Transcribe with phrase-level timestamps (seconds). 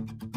[0.00, 0.29] Thank you.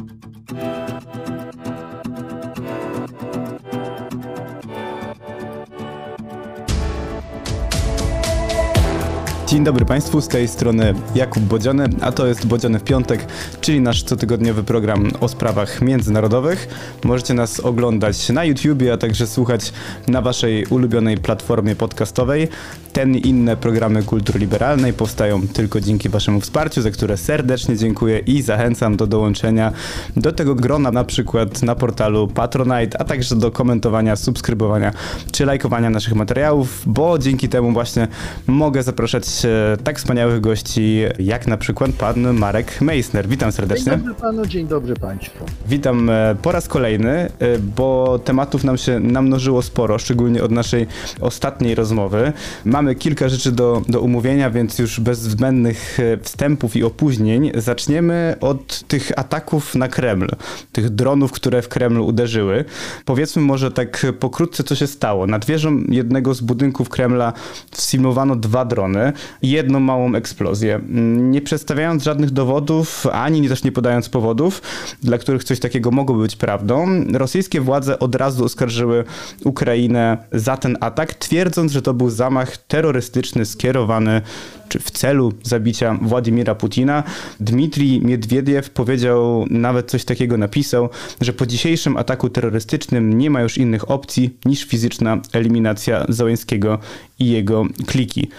[9.54, 13.26] Dzień dobry Państwu, z tej strony Jakub Bodziony, a to jest Bodziony w piątek,
[13.62, 16.68] czyli nasz cotygodniowy program o sprawach międzynarodowych.
[17.04, 19.74] Możecie nas oglądać na YouTubie, a także słuchać
[20.08, 22.48] na Waszej ulubionej platformie podcastowej.
[22.94, 28.20] Ten i inne programy kultury liberalnej powstają tylko dzięki Waszemu wsparciu, za które serdecznie dziękuję
[28.20, 29.72] i zachęcam do dołączenia
[30.16, 34.92] do tego grona na przykład na portalu Patronite, a także do komentowania, subskrybowania
[35.32, 38.08] czy lajkowania naszych materiałów, bo dzięki temu właśnie
[38.48, 39.43] mogę zapraszać
[39.84, 43.28] tak wspaniałych gości, jak na przykład pan Marek Meissner.
[43.28, 43.92] Witam serdecznie.
[43.92, 45.46] Dzień dobry panu, dzień dobry państwu.
[45.68, 47.30] Witam e, po raz kolejny, e,
[47.60, 50.88] bo tematów nam się namnożyło sporo, szczególnie od naszej
[51.22, 52.34] ostatniej rozmowy.
[52.66, 58.36] Mamy kilka rzeczy do, do umówienia, więc już bez zbędnych e, wstępów i opóźnień zaczniemy
[58.42, 60.28] od tych ataków na Kreml,
[60.72, 62.66] tych dronów, które w Kremlu uderzyły.
[63.06, 65.28] Powiedzmy może tak pokrótce, co się stało.
[65.28, 67.34] Nad wieżą jednego z budynków Kremla
[67.72, 70.80] sfilmowano dwa drony jedną małą eksplozję.
[71.18, 74.62] Nie przedstawiając żadnych dowodów, ani też nie podając powodów,
[75.04, 79.04] dla których coś takiego mogło być prawdą, rosyjskie władze od razu oskarżyły
[79.44, 84.22] Ukrainę za ten atak, twierdząc, że to był zamach terrorystyczny skierowany
[84.70, 87.04] czy w celu zabicia Władimira Putina.
[87.40, 90.90] Dmitrij Miedwiediew powiedział, nawet coś takiego napisał,
[91.22, 96.80] że po dzisiejszym ataku terrorystycznym nie ma już innych opcji niż fizyczna eliminacja Załęskiego
[97.20, 98.30] i jego kliki.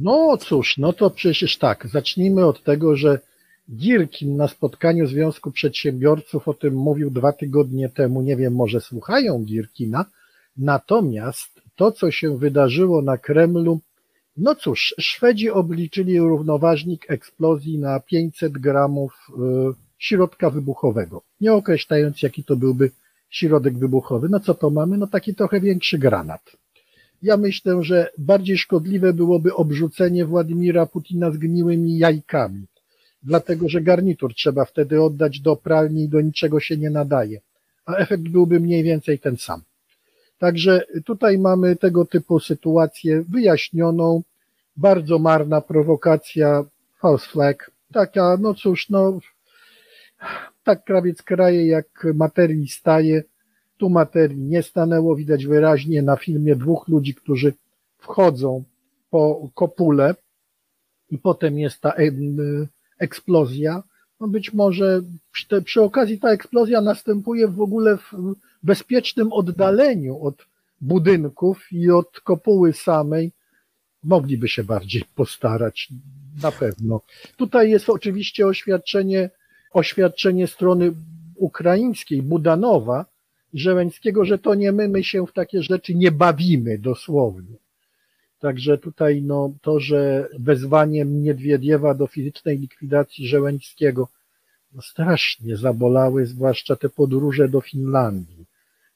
[0.00, 3.18] No cóż, no to przecież tak, zacznijmy od tego, że
[3.70, 9.44] Girkin na spotkaniu Związku Przedsiębiorców o tym mówił dwa tygodnie temu, nie wiem, może słuchają
[9.44, 10.04] Girkina,
[10.56, 13.80] natomiast to, co się wydarzyło na Kremlu,
[14.36, 19.32] no cóż, Szwedzi obliczyli równoważnik eksplozji na 500 gramów y,
[19.98, 22.90] środka wybuchowego, nie określając, jaki to byłby
[23.30, 24.28] środek wybuchowy.
[24.28, 24.98] No co to mamy?
[24.98, 26.56] No taki trochę większy granat.
[27.22, 32.66] Ja myślę, że bardziej szkodliwe byłoby obrzucenie Władimira Putina zgniłymi jajkami,
[33.22, 37.40] dlatego że garnitur trzeba wtedy oddać do pralni i do niczego się nie nadaje,
[37.86, 39.62] a efekt byłby mniej więcej ten sam.
[40.38, 44.22] Także tutaj mamy tego typu sytuację wyjaśnioną,
[44.76, 46.64] bardzo marna prowokacja,
[47.00, 49.18] false flag, taka, no cóż, no,
[50.64, 53.22] tak krawiec kraje, jak materii staje,
[53.76, 57.52] tu materii nie stanęło, widać wyraźnie na filmie dwóch ludzi, którzy
[57.98, 58.64] wchodzą
[59.10, 60.14] po kopule
[61.10, 61.94] i potem jest ta
[62.98, 63.82] eksplozja.
[64.20, 68.12] No być może przy, przy okazji ta eksplozja następuje w ogóle w
[68.66, 70.46] bezpiecznym oddaleniu od
[70.80, 73.32] budynków i od kopuły samej.
[74.02, 75.88] Mogliby się bardziej postarać,
[76.42, 77.00] na pewno.
[77.36, 79.30] Tutaj jest oczywiście oświadczenie,
[79.72, 80.92] oświadczenie strony
[81.36, 83.04] ukraińskiej, Budanowa,
[83.54, 87.56] Żeleńskiego, że to nie my, my się w takie rzeczy nie bawimy dosłownie.
[88.38, 94.08] Także tutaj no, to, że wezwaniem Niedwiediewa do fizycznej likwidacji Żeleńskiego
[94.72, 98.45] no, strasznie zabolały, zwłaszcza te podróże do Finlandii.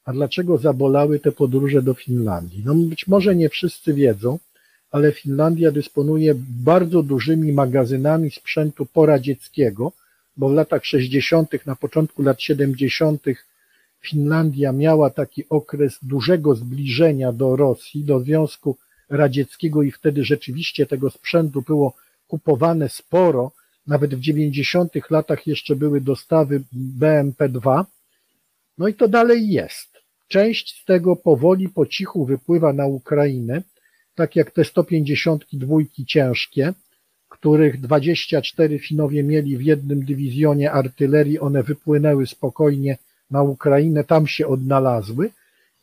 [0.04, 2.62] A dlaczego zabolały te podróże do Finlandii?
[2.64, 4.38] No być może nie wszyscy wiedzą,
[4.90, 6.34] ale Finlandia dysponuje
[6.64, 9.92] bardzo dużymi magazynami sprzętu poradzieckiego,
[10.36, 13.22] bo w latach 60., na początku lat 70.
[14.00, 18.76] Finlandia miała taki okres dużego zbliżenia do Rosji, do Związku
[19.10, 21.94] Radzieckiego i wtedy rzeczywiście tego sprzętu było
[22.28, 23.52] kupowane sporo.
[23.86, 26.62] Nawet w 90 latach jeszcze były dostawy
[26.98, 27.84] BMP-2.
[28.78, 29.89] No i to dalej jest.
[30.30, 33.62] Część z tego powoli po cichu wypływa na Ukrainę,
[34.14, 35.76] tak jak te 152
[36.06, 36.72] ciężkie,
[37.28, 42.98] których 24 Finowie mieli w jednym dywizjonie artylerii, one wypłynęły spokojnie
[43.30, 45.30] na Ukrainę, tam się odnalazły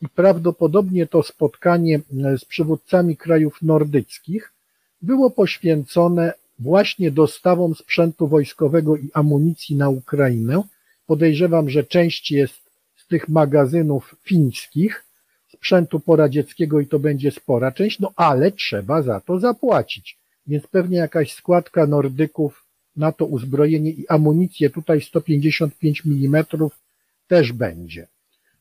[0.02, 4.52] i prawdopodobnie to spotkanie e, z przywódcami krajów nordyckich
[5.02, 10.62] było poświęcone właśnie dostawom sprzętu wojskowego i amunicji na Ukrainę.
[11.06, 12.67] Podejrzewam, że część jest
[13.08, 15.04] tych magazynów fińskich,
[15.48, 20.18] sprzętu poradzieckiego i to będzie spora część, no ale trzeba za to zapłacić.
[20.46, 22.64] Więc pewnie jakaś składka Nordyków
[22.96, 26.44] na to uzbrojenie i amunicję, tutaj 155 mm
[27.28, 28.06] też będzie.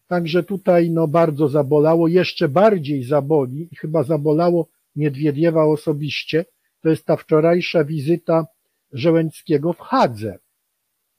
[0.07, 6.45] Także tutaj no bardzo zabolało, jeszcze bardziej zaboli i chyba zabolało Niedwiediewa osobiście,
[6.81, 8.45] to jest ta wczorajsza wizyta
[8.91, 10.39] Żeleńskiego w Hadze,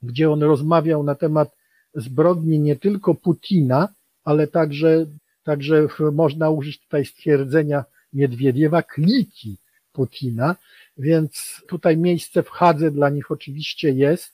[0.03, 1.55] gdzie on rozmawiał na temat
[2.01, 3.87] zbrodni nie tylko Putina,
[4.23, 5.05] ale także,
[5.43, 9.57] także można użyć tutaj stwierdzenia Niedwiediewa, kliki
[9.93, 10.55] Putina,
[10.97, 14.31] więc tutaj miejsce w Hadze dla nich oczywiście jest.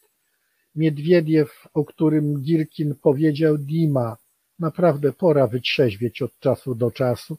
[0.76, 4.18] Miedwiediew, o którym Girkin powiedział Dima,
[4.60, 7.38] naprawdę pora wytrzeźwieć od czasu do czasu.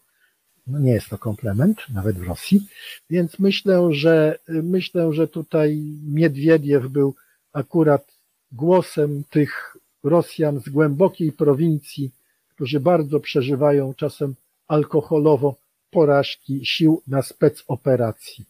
[0.66, 2.66] No nie jest to komplement, nawet w Rosji.
[3.10, 7.14] Więc myślę, że myślę, że tutaj Miedwiediew był
[7.52, 8.12] akurat
[8.52, 9.76] głosem tych
[10.06, 12.10] Rosjan z głębokiej prowincji,
[12.48, 14.34] którzy bardzo przeżywają czasem
[14.68, 15.54] alkoholowo
[15.96, 18.44] porażki sił na specoperacji.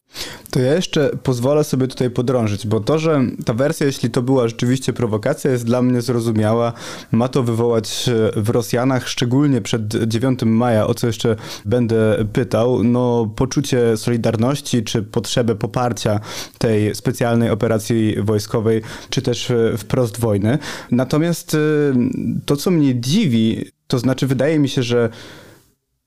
[0.51, 4.49] To ja jeszcze pozwolę sobie tutaj podrążyć, bo to, że ta wersja, jeśli to była
[4.49, 6.73] rzeczywiście prowokacja, jest dla mnie zrozumiała.
[7.13, 12.85] Ma to wywołać e, w Rosjanach, szczególnie przed 9 maja, o co jeszcze będę pytał,
[12.85, 16.21] no poczucie solidarności czy potrzebę poparcia
[16.59, 20.59] tej specjalnej operacji wojskowej, czy też e, wprost wojny.
[20.91, 21.59] Natomiast e,
[22.47, 25.11] to, co mnie dziwi, to znaczy wydaje mi się, że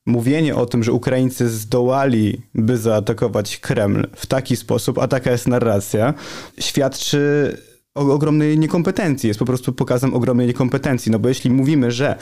[0.10, 5.48] mówienie o tym, że Ukraińcy zdołali, by zaatakować Kreml w taki sposób, a taka jest
[5.48, 6.14] narracja,
[6.60, 7.58] świadczy
[7.96, 11.12] ogromnej niekompetencji, jest po prostu pokazem ogromnej niekompetencji.
[11.12, 12.16] No bo jeśli mówimy, że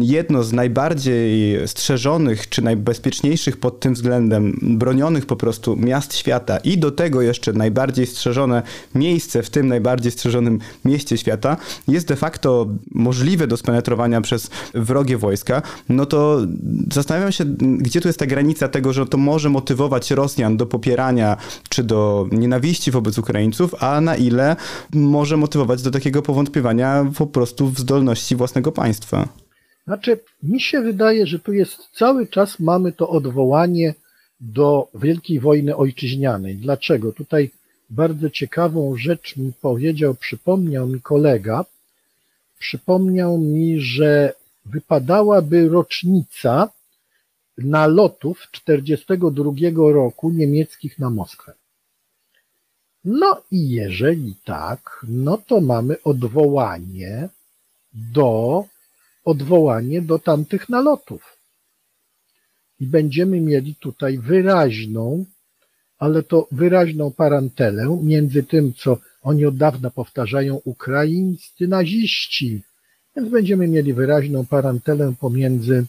[0.00, 6.78] jedno z najbardziej strzeżonych czy najbezpieczniejszych pod tym względem, bronionych po prostu miast świata i
[6.78, 8.62] do tego jeszcze najbardziej strzeżone
[8.94, 11.56] miejsce w tym najbardziej strzeżonym mieście świata
[11.88, 16.40] jest de facto możliwe do spenetrowania przez wrogie wojska, no to
[16.92, 21.36] zastanawiam się, gdzie tu jest ta granica tego, że to może motywować Rosjan do popierania
[21.68, 24.56] czy do nienawiści wobec Ukraińców, a na ile
[24.96, 29.28] może motywować do takiego powątpiewania po prostu w zdolności własnego państwa.
[29.86, 33.94] Znaczy, mi się wydaje, że tu jest cały czas mamy to odwołanie
[34.40, 36.56] do Wielkiej Wojny Ojczyźnianej.
[36.56, 37.12] Dlaczego?
[37.12, 37.50] Tutaj
[37.90, 41.64] bardzo ciekawą rzecz mi powiedział, przypomniał mi kolega,
[42.58, 44.32] przypomniał mi, że
[44.64, 46.68] wypadałaby rocznica
[47.58, 51.52] nalotów 1942 roku niemieckich na Moskwę.
[53.06, 57.28] No i jeżeli tak, no to mamy odwołanie
[57.94, 58.64] do
[59.24, 61.36] odwołanie do tamtych nalotów.
[62.80, 65.24] I będziemy mieli tutaj wyraźną,
[65.98, 72.62] ale to wyraźną parantelę między tym, co oni od dawna powtarzają, ukraińscy naziści.
[73.16, 75.86] Więc będziemy mieli wyraźną parantelę pomiędzy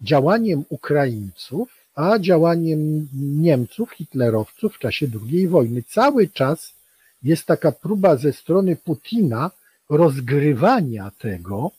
[0.00, 5.82] działaniem Ukraińców a działaniem Niemców, hitlerowców w czasie II wojny.
[5.82, 6.74] Cały czas
[7.22, 9.50] jest taka próba ze strony Putina
[9.88, 11.70] rozgrywania tego,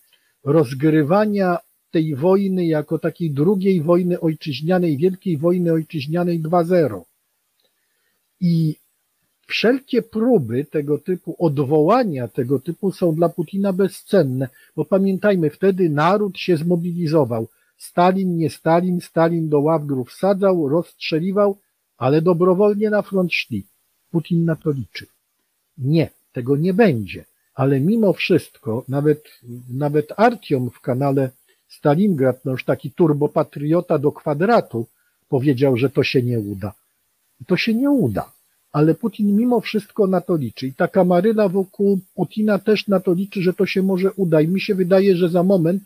[0.44, 1.58] rozgrywania
[1.92, 7.02] tej wojny jako takiej drugiej wojny ojczyźnianej, wielkiej wojny ojczyźnianej 2.0.
[8.42, 8.76] I
[9.48, 16.38] wszelkie próby tego typu odwołania tego typu są dla Putina bezcenne, bo pamiętajmy, wtedy naród
[16.38, 17.48] się zmobilizował.
[17.78, 21.58] Stalin, nie Stalin, Stalin do ław grów wsadzał, rozstrzeliwał,
[21.98, 23.66] ale dobrowolnie na front szli.
[24.12, 25.06] Putin na to liczy.
[25.78, 27.26] Nie, tego nie będzie.
[27.56, 29.24] Ale mimo wszystko, nawet,
[29.70, 31.30] nawet Artiom w kanale
[31.68, 34.88] Stalingrad, no już taki turbopatriota do kwadratu,
[35.30, 36.74] powiedział, że to się nie uda.
[37.48, 38.32] To się nie uda.
[38.72, 40.68] Ale Putin mimo wszystko na to liczy.
[40.68, 44.42] I ta kamaryla wokół Putina też na to liczy, że to się może uda.
[44.42, 45.84] I mi się wydaje, że za moment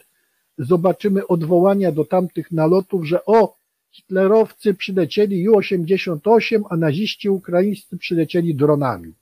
[0.58, 3.56] zobaczymy odwołania do tamtych nalotów, że o,
[3.92, 9.14] hitlerowcy przylecieli Ju-88, a naziści ukraińscy przylecieli dronami.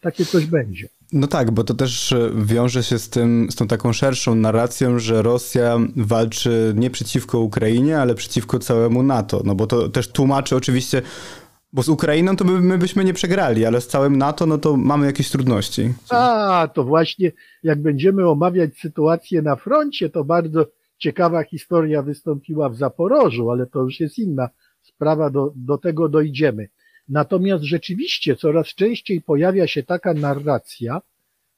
[0.00, 0.88] Takie coś będzie.
[1.12, 5.22] No tak, bo to też wiąże się z tym, z tą taką szerszą narracją, że
[5.22, 9.42] Rosja walczy nie przeciwko Ukrainie, ale przeciwko całemu NATO.
[9.44, 11.02] No bo to też tłumaczy oczywiście,
[11.72, 14.76] bo z Ukrainą to my, my byśmy nie przegrali, ale z całym NATO no to
[14.76, 15.94] mamy jakieś trudności.
[16.10, 20.66] A, to właśnie jak będziemy omawiać sytuację na froncie, to bardzo
[20.98, 24.48] ciekawa historia wystąpiła w Zaporożu, ale to już jest inna
[24.82, 26.68] sprawa, do, do tego dojdziemy.
[27.08, 31.02] Natomiast rzeczywiście coraz częściej pojawia się taka narracja,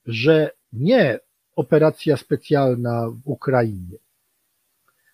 [0.07, 1.21] że nie
[1.57, 3.99] operacja specjalna w Ukrainie.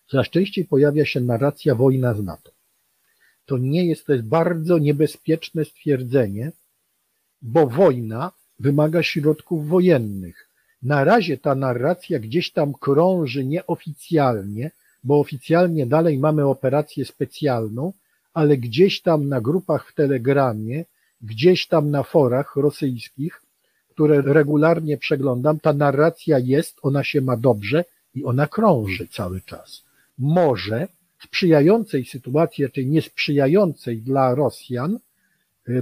[0.07, 2.51] Coraz częściej pojawia się narracja wojna z NATO.
[3.47, 6.53] To nie jest, to jest bardzo niebezpieczne stwierdzenie,
[7.43, 10.46] bo wojna wymaga środków wojennych.
[10.87, 14.71] Na razie ta narracja gdzieś tam krąży nieoficjalnie,
[15.05, 17.93] bo oficjalnie dalej mamy operację specjalną,
[18.35, 20.85] ale gdzieś tam na grupach w Telegramie,
[21.23, 23.43] gdzieś tam na forach rosyjskich,
[23.91, 29.83] które regularnie przeglądam, ta narracja jest, ona się ma dobrze i ona krąży cały czas.
[30.19, 30.89] Może
[31.25, 34.99] sprzyjającej sytuacji, czy niesprzyjającej dla Rosjan,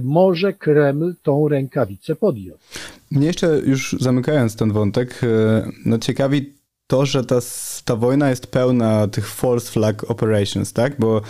[0.01, 2.61] może Kreml tą rękawicę podjąć.
[3.11, 6.53] Mnie jeszcze już zamykając ten wątek, e, no ciekawi
[6.87, 7.39] to, że ta,
[7.85, 10.99] ta wojna jest pełna tych false flag operations, tak?
[10.99, 11.21] Bo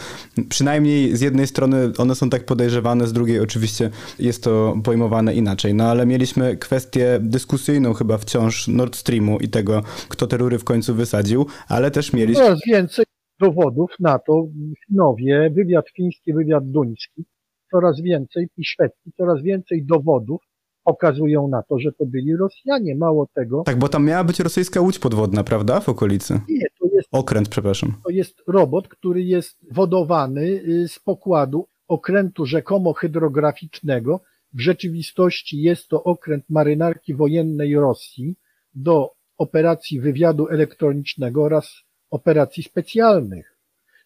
[0.49, 5.73] przynajmniej z jednej strony one są tak podejrzewane, z drugiej oczywiście jest to pojmowane inaczej.
[5.73, 10.63] No ale mieliśmy kwestię dyskusyjną chyba wciąż Nord Streamu i tego, kto te rury w
[10.63, 12.43] końcu wysadził, ale też mieliśmy...
[12.43, 13.05] Coraz więcej
[13.39, 14.47] dowodów na to.
[14.87, 17.25] Finowie, wywiad fiński, wywiad duński,
[17.71, 20.41] coraz więcej i szwedzki, coraz więcej dowodów
[20.85, 22.95] okazują na to, że to byli Rosjanie.
[22.95, 23.63] Mało tego.
[23.65, 25.79] Tak, bo tam miała być rosyjska łódź podwodna, prawda?
[25.79, 26.39] W okolicy.
[26.49, 27.07] Nie, to jest.
[27.11, 27.93] Okręt, przepraszam.
[28.03, 34.19] To jest robot, który jest wodowany y, z pokładu okrętu rzekomo hydrograficznego.
[34.53, 38.35] W rzeczywistości jest to okręt marynarki wojennej Rosji
[38.73, 41.75] do operacji wywiadu elektronicznego oraz
[42.11, 43.57] operacji specjalnych.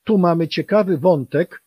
[0.03, 1.61] Tu mamy ciekawy wątek,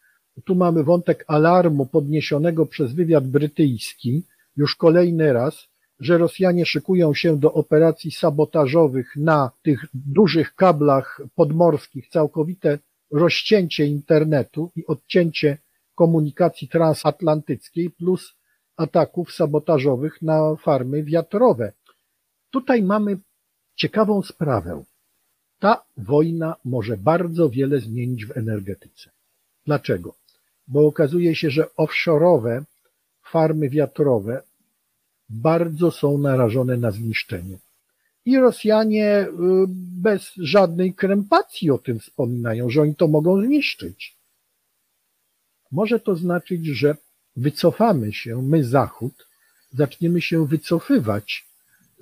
[0.44, 4.22] tu mamy wątek alarmu podniesionego przez wywiad brytyjski,
[4.56, 5.68] już kolejny raz,
[6.00, 12.78] że Rosjanie szykują się do operacji sabotażowych na tych dużych kablach podmorskich, całkowite
[13.10, 15.58] rozcięcie internetu i odcięcie
[15.94, 18.34] komunikacji transatlantyckiej plus
[18.76, 21.72] ataków sabotażowych na farmy wiatrowe.
[22.50, 23.18] Tutaj mamy
[23.74, 24.84] ciekawą sprawę.
[25.58, 29.10] Ta wojna może bardzo wiele zmienić w energetyce.
[29.66, 30.21] Dlaczego?
[30.68, 32.62] Bo okazuje się, że offshore'owe
[33.22, 34.42] farmy wiatrowe
[35.28, 37.58] bardzo są narażone na zniszczenie.
[38.24, 39.30] I Rosjanie y,
[40.02, 44.16] bez żadnej krępacji o tym wspominają, że oni to mogą zniszczyć.
[45.72, 46.96] Może to znaczyć, że
[47.36, 49.26] wycofamy się, my Zachód,
[49.72, 51.46] zaczniemy się wycofywać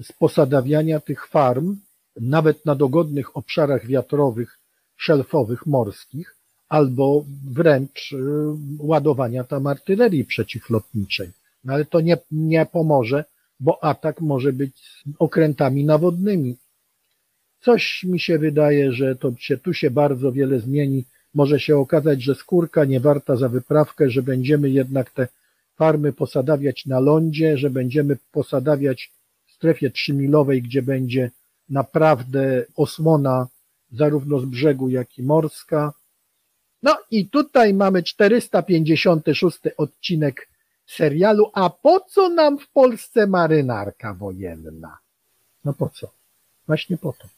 [0.03, 1.77] z posadawiania tych farm,
[2.17, 4.59] nawet na dogodnych obszarach wiatrowych,
[4.97, 6.37] szelfowych, morskich,
[6.71, 8.17] albo wręcz y,
[8.79, 11.31] ładowania tam artylerii przeciwlotniczej.
[11.65, 13.25] No ale to nie, nie pomoże,
[13.61, 16.57] bo atak może być okrętami nawodnymi.
[17.61, 21.05] Coś mi się wydaje, że to się, tu się bardzo wiele zmieni.
[21.35, 25.29] Może się okazać, że skórka nie warta za wyprawkę, że będziemy jednak te
[25.77, 29.11] farmy posadawiać na lądzie, że będziemy posadawiać
[29.47, 31.31] w strefie trzymilowej, gdzie będzie
[31.69, 33.49] naprawdę osłona
[33.93, 35.93] zarówno z brzegu, jak i morska.
[36.83, 40.49] No i tutaj mamy 456 odcinek
[40.87, 44.99] serialu, a po co nam w Polsce marynarka wojenna?
[45.65, 46.09] No po co?
[46.67, 47.29] Właśnie po to.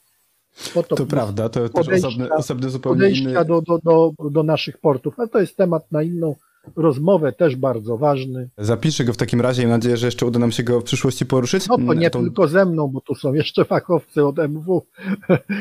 [0.74, 3.44] Po to, to prawda, to też osobny, osobny zupełnie inny...
[3.44, 6.36] do, do, do, do naszych portów, ale to jest temat na inną
[6.76, 8.48] rozmowę, też bardzo ważny.
[8.58, 11.26] Zapiszę go w takim razie, mam nadzieję, że jeszcze uda nam się go w przyszłości
[11.26, 11.68] poruszyć.
[11.68, 12.22] No to nie tą...
[12.22, 14.86] tylko ze mną, bo tu są jeszcze fachowcy od MW.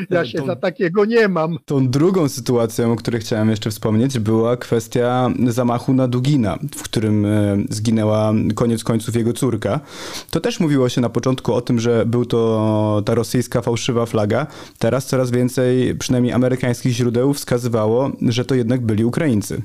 [0.09, 0.45] Ja się tą...
[0.45, 1.57] za takiego nie mam.
[1.65, 7.25] Tą drugą sytuacją, o której chciałem jeszcze wspomnieć, była kwestia zamachu na Dugina, w którym
[7.25, 9.79] e, zginęła koniec końców jego córka.
[10.31, 14.47] To też mówiło się na początku o tym, że był to ta rosyjska fałszywa flaga.
[14.79, 19.61] Teraz coraz więcej, przynajmniej amerykańskich źródeł wskazywało, że to jednak byli Ukraińcy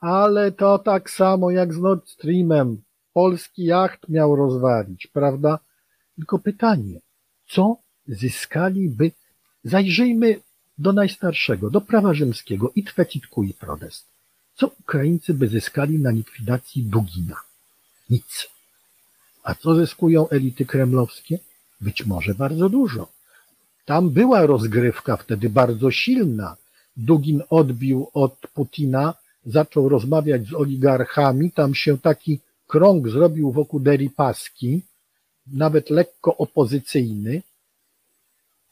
[0.00, 2.82] ale to tak samo jak z Nord Streamem.
[3.12, 5.58] Polski jacht miał rozwalić, prawda?
[6.16, 7.00] Tylko pytanie,
[7.48, 7.76] co
[8.08, 9.12] zyskaliby?
[9.64, 10.40] Zajrzyjmy
[10.78, 14.06] do najstarszego, do prawa rzymskiego i twecitku i protest.
[14.54, 17.36] Co Ukraińcy by zyskali na likwidacji Dugina?
[18.10, 18.48] Nic.
[19.44, 21.38] A co zyskują elity kremlowskie?
[21.80, 23.08] Być może bardzo dużo.
[23.84, 26.56] Tam była rozgrywka wtedy bardzo silna.
[26.96, 29.14] Dugin odbił od Putina
[29.46, 34.82] zaczął rozmawiać z oligarchami, tam się taki krąg zrobił wokół Deripaski,
[35.46, 37.42] nawet lekko opozycyjny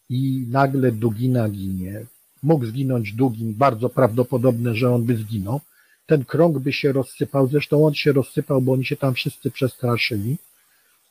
[0.09, 2.07] i nagle Dugina ginie.
[2.43, 5.61] Mógł zginąć Dugin, bardzo prawdopodobne, że on by zginął.
[6.07, 10.37] Ten krąg by się rozsypał, zresztą on się rozsypał, bo oni się tam wszyscy przestraszyli.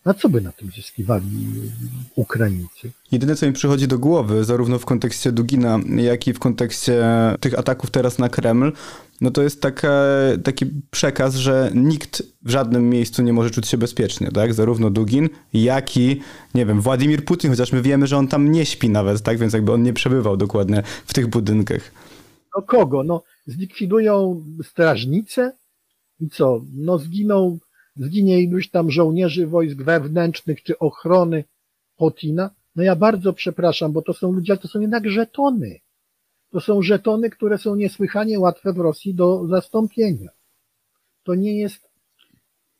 [0.05, 1.25] A co by na tym zyskiwali
[2.15, 2.91] Ukraińcy?
[3.11, 7.03] Jedyne, co mi przychodzi do głowy, zarówno w kontekście Dugina, jak i w kontekście
[7.39, 8.71] tych ataków teraz na Kreml,
[9.21, 9.91] no to jest taka,
[10.43, 14.53] taki przekaz, że nikt w żadnym miejscu nie może czuć się bezpiecznie, tak?
[14.53, 16.21] Zarówno Dugin, jak i,
[16.55, 19.37] nie wiem, Władimir Putin, chociaż my wiemy, że on tam nie śpi nawet, tak?
[19.37, 21.91] Więc jakby on nie przebywał dokładnie w tych budynkach.
[22.55, 23.03] No kogo?
[23.03, 25.51] No zlikwidują strażnicę
[26.19, 26.61] i co?
[26.73, 27.57] No zginą,
[27.95, 31.43] zginie iluś tam żołnierzy wojsk wewnętrznych czy ochrony
[31.97, 32.49] Putina.
[32.75, 35.79] No ja bardzo przepraszam, bo to są ludzie, ale to są jednak żetony
[36.51, 40.29] to są żetony, które są niesłychanie łatwe w Rosji do zastąpienia.
[41.23, 41.89] To nie jest,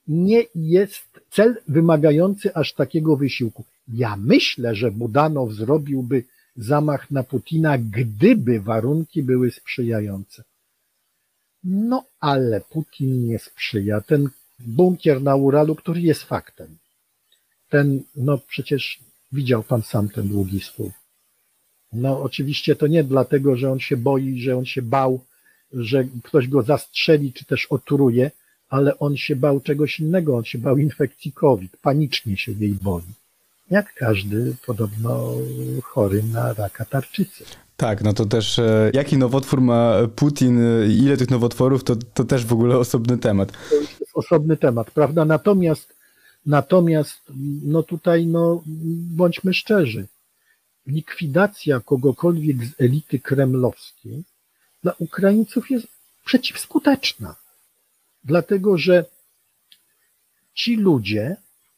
[0.08, 3.64] nie jest cel wymagający aż takiego wysiłku.
[3.88, 6.24] Ja myślę, że Budanow zrobiłby
[6.56, 10.44] zamach na Putina, gdyby warunki były sprzyjające.
[11.64, 14.02] No ale Putin nie sprzyja.
[14.02, 16.78] Ten bunkier na Uralu, który jest faktem.
[17.70, 19.00] Ten, no przecież
[19.32, 20.92] widział pan sam ten długi stół
[21.94, 25.20] No oczywiście to nie dlatego, że on się boi, że on się bał,
[25.74, 28.32] że ktoś go zastrzeli czy też oturuje,
[28.70, 33.04] ale on się bał czegoś innego, on się bał infekcji COVID, panicznie się jej boi.
[33.72, 35.34] Jak każdy podobno
[35.84, 37.44] chory na raka tarczycy.
[37.78, 42.24] Tak, no to też e, jaki nowotwór ma Putin, e, ile tych nowotworów, to, to
[42.24, 43.52] też w ogóle osobny temat.
[43.70, 45.26] To jest osobny temat, prawda?
[45.26, 45.94] Natomiast,
[46.46, 47.22] natomiast
[47.64, 48.64] no tutaj no,
[49.16, 50.08] bądźmy szczerzy,
[50.88, 54.24] likwidacja kogokolwiek z elity kremlowskiej
[54.84, 55.88] dla Ukraińców jest
[56.26, 57.36] przeciwskuteczna.
[58.24, 59.06] Dlatego, że
[60.54, 61.36] ci ludzie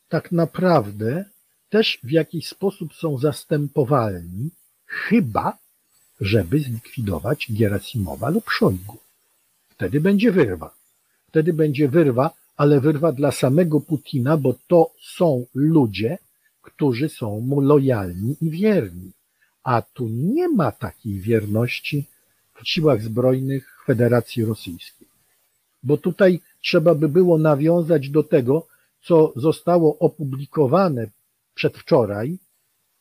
[0.10, 1.26] tak naprawdę
[1.70, 4.50] też w jakiś sposób są zastępowalni,
[4.86, 5.58] chyba
[6.22, 8.98] żeby zlikwidować Gierasimowa lub Szojgu.
[9.70, 10.74] Wtedy będzie wyrwa.
[11.28, 16.18] Wtedy będzie wyrwa, ale wyrwa dla samego Putina, bo to są ludzie,
[16.62, 19.12] którzy są mu lojalni i wierni.
[19.64, 22.06] A tu nie ma takiej wierności
[22.56, 25.08] w siłach zbrojnych Federacji Rosyjskiej.
[25.84, 28.68] Bo tutaj trzeba by było nawiązać do tego,
[29.02, 31.08] co zostało opublikowane
[31.56, 32.38] przedwczoraj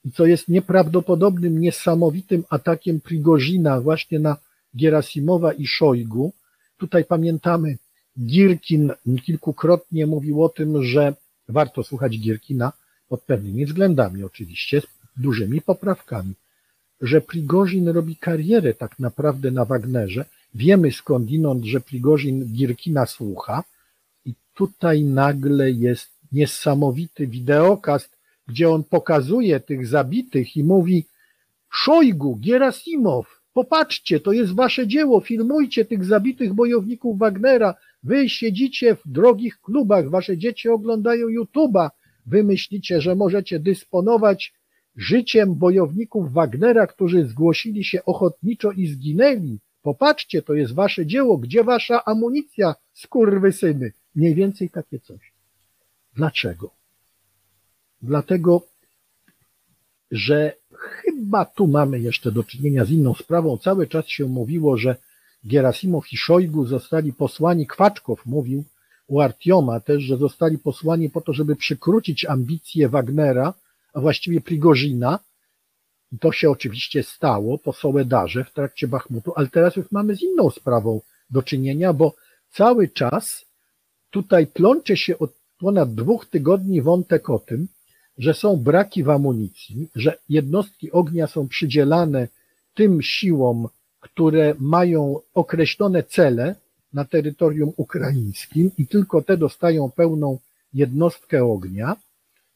[0.05, 4.37] i co jest nieprawdopodobnym, niesamowitym atakiem Prigozina właśnie na
[4.77, 6.33] Gierasimowa i Szojgu.
[6.77, 7.79] Tutaj pamiętamy,
[8.19, 8.93] Girkin
[9.25, 11.15] kilkukrotnie mówił o tym, że
[11.49, 12.73] warto słuchać Girkina
[13.09, 14.87] pod pewnymi względami oczywiście, z
[15.17, 16.35] dużymi poprawkami,
[17.01, 20.25] że Prigozin robi karierę tak naprawdę na Wagnerze.
[20.55, 23.65] Wiemy skądinąd, że Prigozin Girkina słucha
[24.25, 31.05] i tutaj nagle jest niesamowity wideokast gdzie on pokazuje tych zabitych i mówi
[31.71, 39.03] Szojgu, Gierasimow, popatrzcie, to jest wasze dzieło, filmujcie tych zabitych bojowników Wagnera, wy siedzicie w
[39.07, 41.91] drogich klubach, wasze dzieci oglądają YouTube'a,
[42.29, 44.55] wy myślicie, że możecie dysponować
[44.97, 49.59] życiem bojowników Wagnera, którzy zgłosili się ochotniczo i zginęli.
[49.83, 53.93] Popatrzcie, to jest wasze dzieło, gdzie wasza amunicja, skurwysyny?
[54.15, 55.33] Mniej więcej takie coś.
[56.15, 56.79] Dlaczego?
[58.03, 58.63] dlatego
[60.11, 63.59] że chyba tu mamy jeszcze do czynienia z inną sprawą.
[63.59, 64.97] Cały czas się mówiło, że
[65.45, 68.65] Gerasimow i Szojgu zostali posłani, Kwaczkow mówił
[69.09, 73.55] u Artioma też, że zostali posłani po to, żeby przykrócić ambicje Wagnera,
[73.93, 75.19] a właściwie Prigozina.
[76.13, 80.23] I to się oczywiście stało po Sołedarze w trakcie Bachmutu, ale teraz już mamy z
[80.23, 82.15] inną sprawą do czynienia, bo
[82.51, 83.45] cały czas
[84.11, 87.69] tutaj plącze się od ponad dwóch tygodni wątek o tym,
[88.19, 92.29] że są braki w amunicji, że jednostki ognia są przydzielane
[92.75, 93.69] tym siłom,
[94.01, 96.55] które mają określone cele
[96.93, 100.39] na terytorium ukraińskim i tylko te dostają pełną
[100.75, 101.97] jednostkę ognia,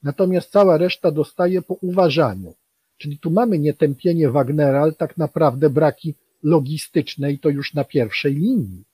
[0.03, 2.55] natomiast cała reszta dostaje po uważaniu.
[2.99, 8.35] Czyli tu mamy nietępienie Wagnera, ale tak naprawdę braki logistyczne i to już na pierwszej
[8.35, 8.85] linii.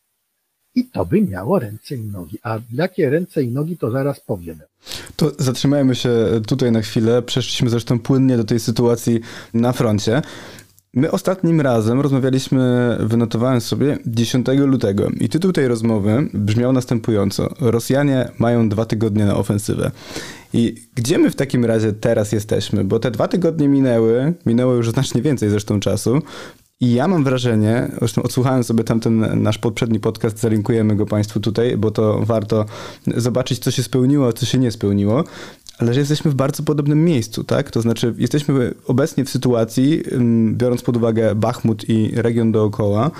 [0.74, 2.38] I to by miało ręce i nogi.
[2.42, 4.60] A jakie ręce i nogi, to zaraz powiemy.
[5.16, 6.10] To zatrzymajmy się
[6.46, 7.22] tutaj na chwilę.
[7.22, 9.20] Przeszliśmy zresztą płynnie do tej sytuacji
[9.54, 10.22] na froncie.
[10.94, 17.54] My ostatnim razem rozmawialiśmy, wynotowałem sobie 10 lutego i tytuł tej rozmowy brzmiał następująco.
[17.60, 19.90] Rosjanie mają dwa tygodnie na ofensywę.
[20.52, 22.84] I gdzie my w takim razie teraz jesteśmy?
[22.84, 26.22] Bo te dwa tygodnie minęły, minęło już znacznie więcej zresztą czasu.
[26.80, 31.76] I ja mam wrażenie, zresztą odsłuchałem sobie tamten nasz poprzedni podcast, zalinkujemy go Państwu tutaj,
[31.76, 32.64] bo to warto
[33.16, 35.24] zobaczyć, co się spełniło, a co się nie spełniło,
[35.78, 37.70] ale że jesteśmy w bardzo podobnym miejscu, tak?
[37.70, 40.02] To znaczy, jesteśmy obecnie w sytuacji,
[40.52, 43.10] biorąc pod uwagę Bachmut i region dookoła,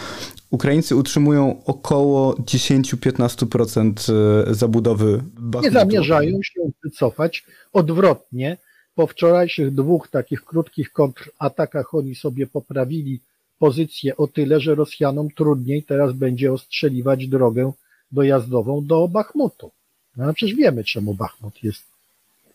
[0.51, 4.13] Ukraińcy utrzymują około 10-15%
[4.49, 5.75] e, zabudowy Bachmutu.
[5.75, 8.57] Nie zamierzają się wycofać odwrotnie.
[8.95, 13.21] Po wczorajszych dwóch takich krótkich kontratakach oni sobie poprawili
[13.59, 17.73] pozycję o tyle, że Rosjanom trudniej teraz będzie ostrzeliwać drogę
[18.13, 19.71] dojazdową do Bachmutu.
[20.17, 21.98] No przecież wiemy, czemu Bachmut jest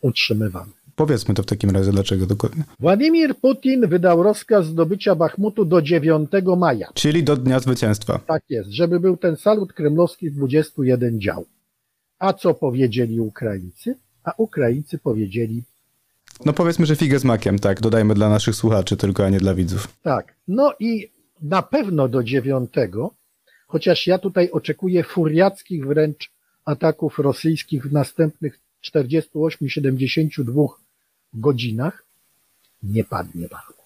[0.04, 0.72] utrzymywany.
[0.96, 2.64] Powiedzmy to w takim razie, dlaczego dokładnie.
[2.80, 6.88] Władimir Putin wydał rozkaz zdobycia Bachmutu do 9 maja.
[6.94, 8.20] Czyli do Dnia Zwycięstwa.
[8.26, 11.44] Tak jest, żeby był ten salut kremlowski z 21 dział.
[12.18, 13.94] A co powiedzieli Ukraińcy?
[14.24, 15.62] A Ukraińcy powiedzieli
[16.44, 19.54] no powiedzmy, że figę z makiem, tak, dodajmy dla naszych słuchaczy tylko, a nie dla
[19.54, 19.88] widzów.
[20.02, 21.10] Tak, no i
[21.42, 23.14] na pewno do dziewiątego,
[23.66, 26.32] chociaż ja tutaj oczekuję furiackich wręcz
[26.64, 28.60] ataków rosyjskich w następnych
[28.92, 30.68] 48-72
[31.34, 32.04] godzinach,
[32.82, 33.78] nie padnie Bachmut.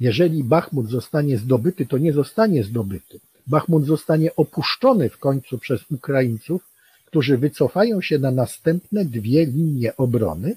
[0.00, 3.20] Jeżeli Bachmut zostanie zdobyty, to nie zostanie zdobyty.
[3.46, 6.62] Bachmut zostanie opuszczony w końcu przez Ukraińców,
[7.04, 10.56] którzy wycofają się na następne dwie linie obrony,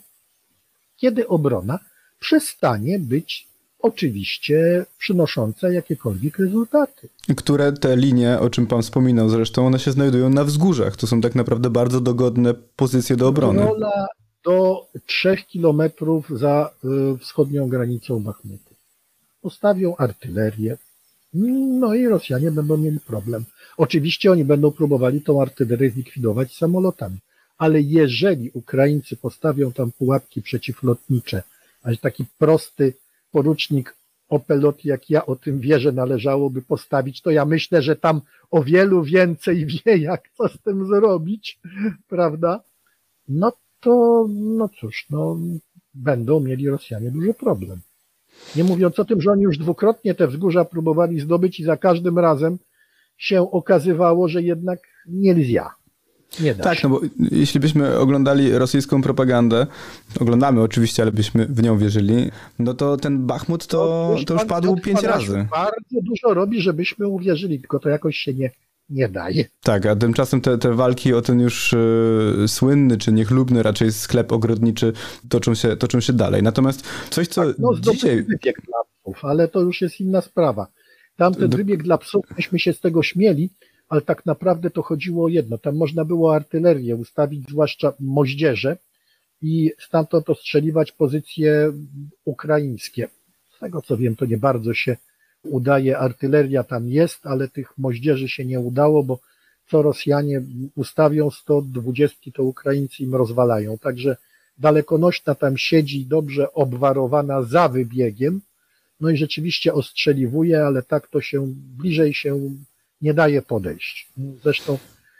[0.97, 1.79] kiedy obrona
[2.19, 3.47] przestanie być
[3.79, 7.09] oczywiście przynoszące jakiekolwiek rezultaty.
[7.37, 10.95] Które te linie, o czym pan wspominał zresztą, one się znajdują na wzgórzach.
[10.95, 13.65] To są tak naprawdę bardzo dogodne pozycje do obrony.
[13.65, 14.07] Rola
[14.43, 16.71] do 3 kilometrów za
[17.13, 18.75] y, wschodnią granicą Bachmutu.
[19.41, 20.77] Postawią artylerię,
[21.79, 23.45] no i Rosjanie będą mieli problem.
[23.77, 27.17] Oczywiście oni będą próbowali tą artylerię zlikwidować samolotami,
[27.57, 31.43] ale jeżeli Ukraińcy postawią tam pułapki przeciwlotnicze,
[31.83, 32.93] a taki prosty
[33.31, 33.95] porucznik
[34.29, 39.03] Opelot, jak ja o tym wierzę, należałoby postawić, to ja myślę, że tam o wielu
[39.03, 41.59] więcej wie, jak co z tym zrobić,
[42.07, 42.63] prawda?
[43.27, 45.37] No to, no cóż, no,
[45.93, 47.81] będą mieli Rosjanie duży problem.
[48.55, 52.19] Nie mówiąc o tym, że oni już dwukrotnie te wzgórza próbowali zdobyć i za każdym
[52.19, 52.57] razem
[53.17, 55.69] się okazywało, że jednak nie lzia.
[56.39, 59.67] Nie da tak, no bo jeśli byśmy oglądali rosyjską propagandę,
[60.19, 64.75] oglądamy oczywiście, ale byśmy w nią wierzyli, no to ten Bachmut to, to już padł
[64.75, 65.47] pięć razy.
[65.51, 68.51] Bardzo dużo robi, żebyśmy uwierzyli, tylko to jakoś się nie,
[68.89, 69.45] nie daje.
[69.63, 74.31] Tak, a tymczasem te, te walki o ten już y, słynny czy niechlubny raczej sklep
[74.31, 74.93] ogrodniczy
[75.29, 76.43] toczą się, toczą się dalej.
[76.43, 78.23] Natomiast coś, co tak, no, dzisiaj...
[78.23, 80.67] wybieg dla psów, ale to już jest inna sprawa.
[81.17, 81.57] Tamten Do...
[81.57, 83.49] wybieg dla psów, myśmy się z tego śmieli,
[83.89, 85.57] ale tak naprawdę to chodziło o jedno.
[85.57, 88.77] Tam można było artylerię ustawić, zwłaszcza moździerze
[89.41, 91.73] i stamtąd ostrzeliwać pozycje
[92.25, 93.07] ukraińskie.
[93.55, 94.97] Z tego co wiem, to nie bardzo się
[95.43, 99.19] udaje, artyleria tam jest, ale tych moździerzy się nie udało, bo
[99.69, 100.41] co Rosjanie
[100.75, 103.77] ustawią 120, to Ukraińcy im rozwalają.
[103.77, 104.17] Także
[104.57, 108.41] dalekonośna tam siedzi dobrze obwarowana za wybiegiem,
[109.01, 111.47] no i rzeczywiście ostrzeliwuje, ale tak to się
[111.77, 112.55] bliżej się
[113.01, 114.09] nie daje podejść.
[114.43, 114.77] Zresztą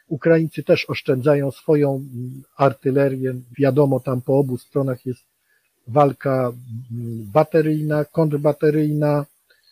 [0.08, 2.06] Ukraińcy też oszczędzają swoją
[2.58, 3.36] artylerię.
[3.58, 5.22] Wiadomo, tam po obu stronach jest
[5.88, 6.52] walka
[7.34, 9.26] bateryjna, kontrbateryjna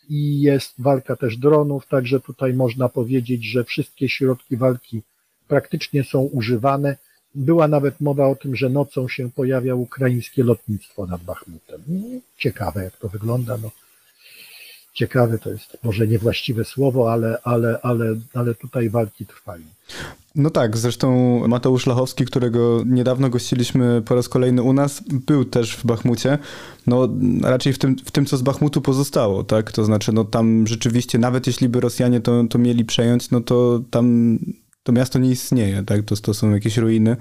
[0.10, 5.02] i jest walka też dronów, także tutaj można powiedzieć, że wszystkie środki walki
[5.48, 6.98] praktycznie są używane.
[7.36, 11.82] Była nawet mowa o tym, że nocą się pojawia ukraińskie lotnictwo nad Bachmutem.
[12.38, 13.58] Ciekawe, jak to wygląda.
[13.62, 13.72] No,
[14.96, 19.64] ciekawe to jest może niewłaściwe słowo, ale, ale, ale, ale tutaj walki trwają.
[20.36, 25.76] No tak, zresztą Mateusz Lachowski, którego niedawno gościliśmy po raz kolejny u nas, był też
[25.76, 26.38] w Bachmucie.
[26.88, 27.10] No
[27.42, 29.72] raczej w tym, w tym co z Bachmutu pozostało, tak?
[29.72, 33.82] To znaczy, no tam rzeczywiście, nawet jeśli by Rosjanie to, to mieli przejąć, no to
[33.92, 34.38] tam
[34.84, 36.06] to miasto nie istnieje, tak?
[36.06, 37.18] To, to są jakieś ruiny.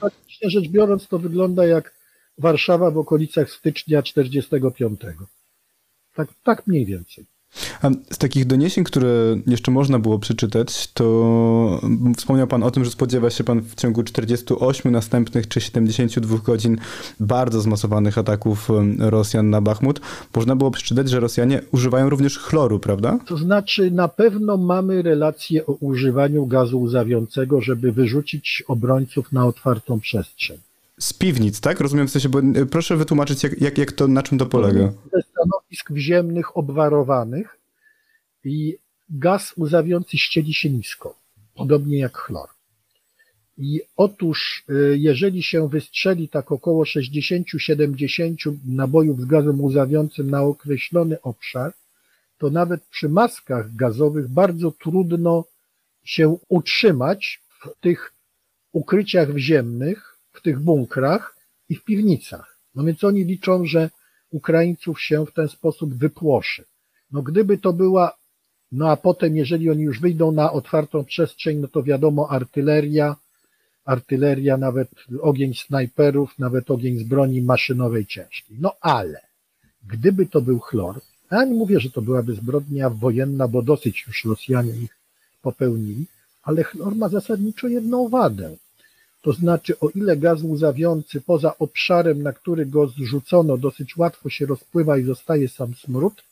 [0.00, 1.94] Faktycznie rzecz biorąc, to wygląda jak
[2.38, 5.00] Warszawa w okolicach stycznia 45.
[6.18, 7.24] Tak, tak mniej więcej.
[7.82, 11.80] A z takich doniesień, które jeszcze można było przeczytać, to
[12.16, 16.76] wspomniał Pan o tym, że spodziewa się Pan w ciągu 48 następnych czy 72 godzin
[17.20, 20.00] bardzo zmasowanych ataków Rosjan na Bachmut.
[20.36, 23.18] Można było przeczytać, że Rosjanie używają również chloru, prawda?
[23.26, 30.00] To znaczy, na pewno mamy relację o używaniu gazu łzawiącego, żeby wyrzucić obrońców na otwartą
[30.00, 30.58] przestrzeń
[30.98, 31.80] z piwnic, tak?
[31.80, 34.92] Rozumiem w sensie, bo e, proszę wytłumaczyć, jak, jak, jak to, na czym to polega.
[35.68, 37.58] Stanowisk ziemnych obwarowanych
[38.44, 38.78] i
[39.10, 41.18] gaz łzawiący ścieli się nisko,
[41.54, 42.48] podobnie jak chlor.
[43.58, 51.22] I otóż, e, jeżeli się wystrzeli tak około 60-70 nabojów z gazem łzawiącym na określony
[51.22, 51.72] obszar,
[52.38, 55.44] to nawet przy maskach gazowych bardzo trudno
[56.04, 58.12] się utrzymać w tych
[58.72, 61.36] ukryciach wziemnych, w tych bunkrach
[61.68, 62.58] i w piwnicach.
[62.74, 63.90] No więc oni liczą, że
[64.30, 66.64] Ukraińców się w ten sposób wypłoszy.
[67.12, 68.16] No gdyby to była,
[68.72, 73.16] no a potem jeżeli oni już wyjdą na otwartą przestrzeń, no to wiadomo artyleria,
[73.84, 78.56] artyleria, nawet ogień snajperów, nawet ogień z broni maszynowej ciężkiej.
[78.60, 79.20] No ale
[79.86, 84.24] gdyby to był chlor, ja nie mówię, że to byłaby zbrodnia wojenna, bo dosyć już
[84.24, 84.98] Rosjanie ich
[85.42, 86.06] popełnili,
[86.42, 88.56] ale chlor ma zasadniczo jedną wadę.
[89.22, 94.46] To znaczy, o ile gaz łzawiący poza obszarem, na który go zrzucono, dosyć łatwo się
[94.46, 96.22] rozpływa i zostaje sam smród,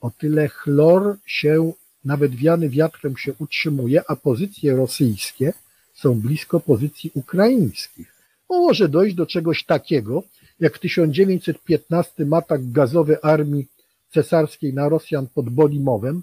[0.00, 1.72] o tyle chlor się,
[2.04, 5.52] nawet wiany wiatrem się utrzymuje, a pozycje rosyjskie
[5.94, 8.14] są blisko pozycji ukraińskich.
[8.50, 10.22] Może dojść do czegoś takiego,
[10.60, 13.66] jak w 1915 atak gazowy armii
[14.12, 16.22] cesarskiej na Rosjan pod Bolimowem,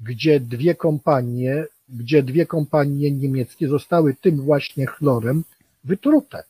[0.00, 5.44] gdzie dwie kompanie gdzie dwie kompanie niemieckie zostały tym właśnie chlorem
[5.84, 6.42] wytrute,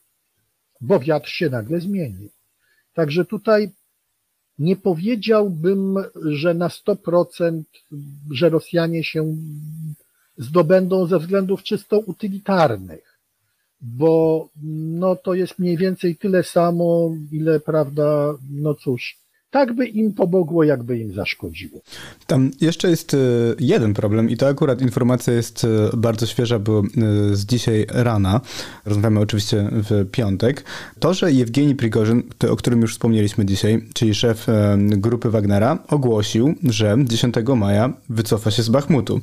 [0.80, 2.28] bo wiatr się nagle zmienił.
[2.94, 3.70] Także tutaj
[4.58, 7.62] nie powiedziałbym, że na 100%,
[8.30, 9.36] że Rosjanie się
[10.36, 13.18] zdobędą ze względów czysto utylitarnych,
[13.80, 19.18] bo no, to jest mniej więcej tyle samo, ile, prawda, no cóż,
[19.50, 21.80] tak by im pomogło, jakby im zaszkodziło.
[22.26, 23.18] Tam jeszcze jest e,
[23.58, 26.84] jeden problem i to akurat informacja jest e, bardzo świeża, bo e,
[27.36, 28.40] z dzisiaj rana,
[28.84, 30.64] rozmawiamy oczywiście w piątek,
[30.98, 34.46] to, że Jewgeni Prigorzyn, o którym już wspomnieliśmy dzisiaj, czyli szef
[34.78, 39.20] grupy Wagnera, ogłosił, że 10 maja wycofa się z Bachmutu.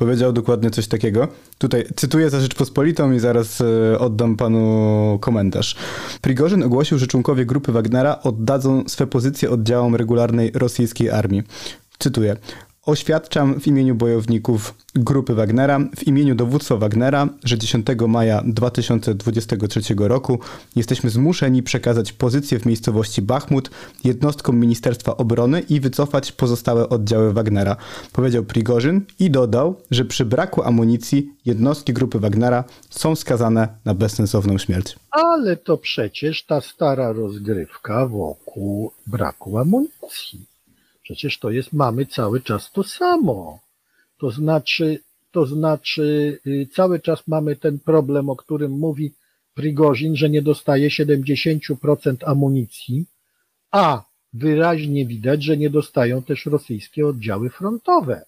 [0.00, 1.28] Powiedział dokładnie coś takiego.
[1.58, 3.62] Tutaj cytuję za Rzeczpospolitą i zaraz
[3.98, 5.76] oddam panu komentarz.
[6.20, 11.42] Prigorzyn ogłosił, że członkowie grupy Wagnera oddadzą swe pozycje oddziałom regularnej rosyjskiej armii.
[11.98, 12.36] Cytuję.
[12.86, 20.38] Oświadczam w imieniu bojowników grupy Wagnera, w imieniu dowództwa Wagnera, że 10 maja 2023 roku
[20.76, 23.70] jesteśmy zmuszeni przekazać pozycję w miejscowości Bachmut
[24.04, 27.76] jednostkom Ministerstwa Obrony i wycofać pozostałe oddziały Wagnera,
[28.12, 34.58] powiedział Prigorzyn i dodał, że przy braku amunicji jednostki grupy Wagnera są skazane na bezsensowną
[34.58, 34.96] śmierć.
[35.10, 40.49] Ale to przecież ta stara rozgrywka wokół braku amunicji.
[41.10, 43.58] Przecież to jest, mamy cały czas to samo.
[44.18, 44.98] To znaczy,
[45.30, 49.14] to znaczy, y, cały czas mamy ten problem, o którym mówi
[49.54, 53.06] Prigorzin, że nie dostaje 70% amunicji,
[53.70, 58.24] a wyraźnie widać, że nie dostają też rosyjskie oddziały frontowe.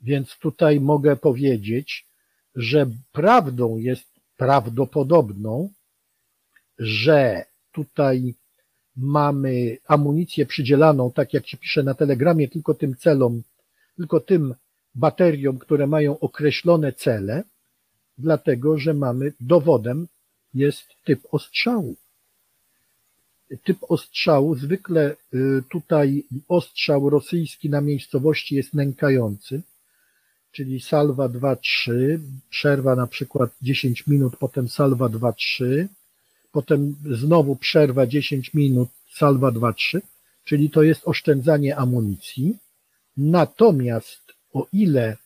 [0.00, 2.06] Więc tutaj mogę powiedzieć,
[2.54, 5.70] że prawdą jest prawdopodobną,
[6.78, 8.34] że tutaj
[8.96, 13.42] mamy amunicję przydzielaną, tak jak się pisze na telegramie, tylko tym celom,
[13.96, 14.54] tylko tym
[14.94, 17.44] bateriom, które mają określone cele,
[18.18, 20.08] dlatego że mamy dowodem
[20.54, 21.96] jest typ ostrzału.
[23.64, 29.62] Typ ostrzału, zwykle y, tutaj ostrzał rosyjski na miejscowości jest nękający,
[30.52, 32.18] czyli salwa 2-3,
[32.50, 35.86] przerwa na przykład 10 minut, potem salwa 2-3,
[36.56, 40.00] potem znowu przerwa 10 minut, salwa 2-3,
[40.44, 42.56] czyli to jest oszczędzanie amunicji.
[43.16, 45.16] Natomiast o ile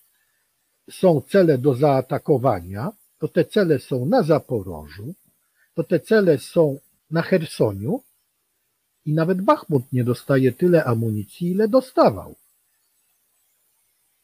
[0.90, 5.14] są cele do zaatakowania, to te cele są na Zaporożu,
[5.74, 6.78] to te cele są
[7.10, 8.02] na Hersoniu
[9.06, 12.34] i nawet Bachmut nie dostaje tyle amunicji, ile dostawał.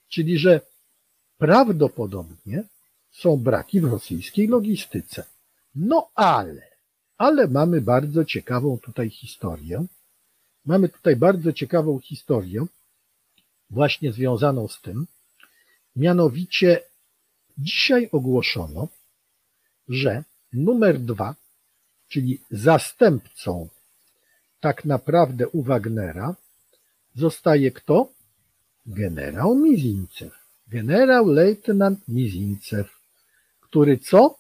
[0.08, 0.60] Czyli, że
[1.38, 2.64] prawdopodobnie
[3.10, 5.24] są braki w rosyjskiej logistyce.
[5.74, 6.75] No ale
[7.18, 9.86] ale mamy bardzo ciekawą tutaj historię.
[10.64, 12.66] Mamy tutaj bardzo ciekawą historię,
[13.70, 15.06] właśnie związaną z tym.
[15.96, 16.80] Mianowicie
[17.58, 18.88] dzisiaj ogłoszono,
[19.88, 21.34] że numer dwa,
[22.08, 23.68] czyli zastępcą
[24.60, 26.34] tak naprawdę u Wagnera,
[27.14, 28.08] zostaje kto?
[28.86, 30.32] Generał Mizincew.
[30.68, 33.00] Generał lejtenant Mizincew,
[33.60, 34.38] który co?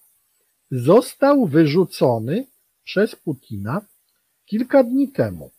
[0.70, 2.46] Został wyrzucony
[2.86, 3.80] przez Putina
[4.46, 5.50] kilka dni temu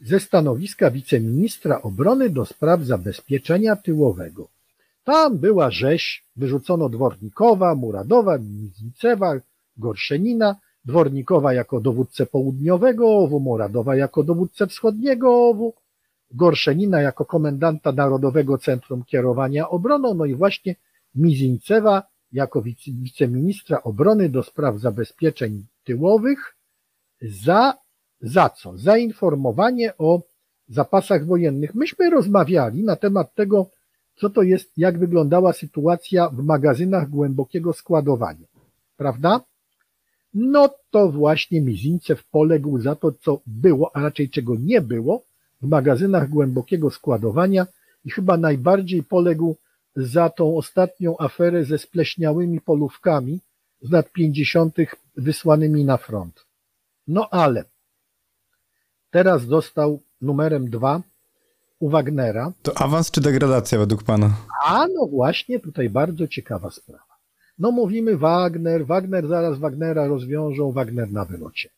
[0.00, 4.48] ze stanowiska wiceministra obrony do spraw zabezpieczenia tyłowego.
[5.04, 9.34] Tam była rzeź, wyrzucono Dwornikowa, Muradowa, Miznicewa,
[9.76, 15.74] Gorszenina, Dwornikowa jako dowódcę południowego OWU, Muradowa jako dowódcę wschodniego OWU,
[16.30, 20.74] Gorszenina jako komendanta Narodowego Centrum Kierowania Obroną, no i właśnie
[21.14, 22.02] Mizińcewa
[22.34, 26.56] jako wiceministra obrony do spraw zabezpieczeń tyłowych
[27.22, 27.74] za,
[28.20, 28.78] za co?
[28.78, 30.22] Za informowanie o
[30.68, 31.74] zapasach wojennych.
[31.74, 33.66] Myśmy rozmawiali na temat tego,
[34.16, 38.46] co to jest, jak wyglądała sytuacja w magazynach głębokiego składowania.
[38.96, 39.40] Prawda?
[40.34, 45.22] No to właśnie Mizińcew poległ za to, co było, a raczej czego nie było
[45.62, 47.66] w magazynach głębokiego składowania
[48.04, 49.56] i chyba najbardziej poległ
[49.96, 53.40] za tą ostatnią aferę ze spleśniałymi polówkami
[53.82, 54.76] z lat 50.
[55.16, 56.46] wysłanymi na front.
[57.08, 57.64] No ale
[59.10, 61.02] teraz dostał numerem dwa
[61.78, 62.52] u Wagnera.
[62.62, 64.36] To awans czy degradacja według pana?
[64.64, 67.14] A no właśnie, tutaj bardzo ciekawa sprawa.
[67.58, 71.70] No mówimy Wagner, Wagner zaraz Wagnera rozwiążą, Wagner na wylocie.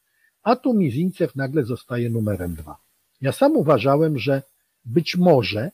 [0.42, 2.76] A tu Mizińcew nagle zostaje numerem dwa.
[3.20, 4.42] Ja sam uważałem, że
[4.84, 5.70] być może,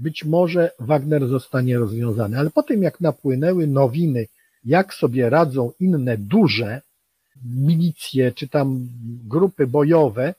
[0.00, 4.26] być może Wagner zostanie rozwiązany, ale po tym jak napłynęły nowiny,
[4.64, 6.82] jak sobie radzą inne duże
[7.44, 8.88] milicje czy tam
[9.28, 10.34] grupy bojowe,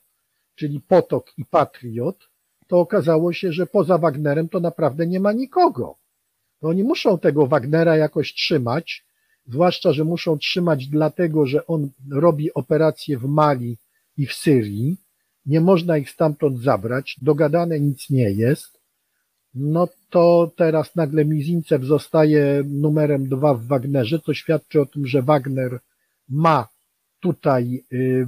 [0.56, 2.17] czyli Potok i Patriot,
[2.67, 5.95] to okazało się, że poza Wagnerem to naprawdę nie ma nikogo.
[6.62, 9.06] No oni muszą tego Wagnera jakoś trzymać,
[9.47, 13.78] zwłaszcza, że muszą trzymać dlatego, że on robi operacje w Mali
[14.17, 14.97] i w Syrii.
[15.45, 18.80] Nie można ich stamtąd zabrać, dogadane nic nie jest.
[19.55, 25.21] No to teraz nagle Mizincew zostaje numerem dwa w Wagnerze, co świadczy o tym, że
[25.21, 25.79] Wagner
[26.29, 26.67] ma
[27.19, 28.27] tutaj y,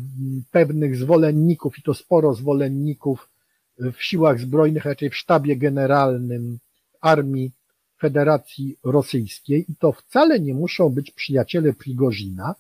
[0.52, 3.30] pewnych zwolenników i to sporo zwolenników
[3.78, 6.60] w siłach zbrojnych, raczej w sztabie generalnym
[7.02, 7.52] armii
[8.00, 9.66] Federacji Rosyjskiej.
[9.72, 12.56] I to wcale nie muszą być przyjaciele Prigozina,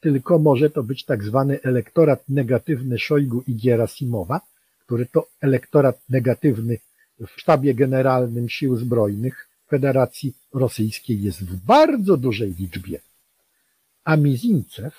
[0.00, 4.40] tylko może to być tak zwany elektorat negatywny Szojgu i Gierasimowa,
[4.86, 6.78] który to elektorat negatywny
[7.26, 13.00] w sztabie generalnym sił zbrojnych Federacji Rosyjskiej jest w bardzo dużej liczbie.
[14.04, 14.94] A Mizincew,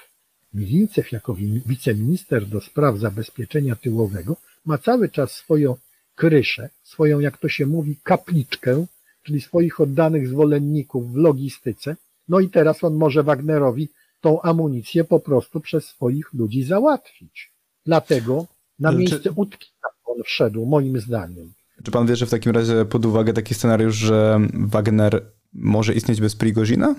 [0.54, 5.76] Mizincew jako wiceminister do spraw zabezpieczenia tyłowego ma cały czas swoją
[6.16, 8.86] kryszę, swoją, jak to się mówi, kapliczkę,
[9.24, 11.96] czyli swoich oddanych zwolenników w logistyce.
[12.28, 13.90] No i teraz on może Wagnerowi
[14.22, 17.52] tą amunicję po prostu przez swoich ludzi załatwić.
[17.86, 18.46] Dlatego
[18.80, 19.32] na miejsce.
[19.32, 21.54] Utkina on wszedł, moim zdaniem.
[21.84, 26.36] Czy pan bierze w takim razie pod uwagę taki scenariusz, że Wagner może istnieć bez
[26.36, 26.96] Prigozina?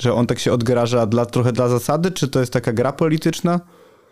[0.00, 3.60] Że on tak się odgraża dla, trochę dla zasady, czy to jest taka gra polityczna?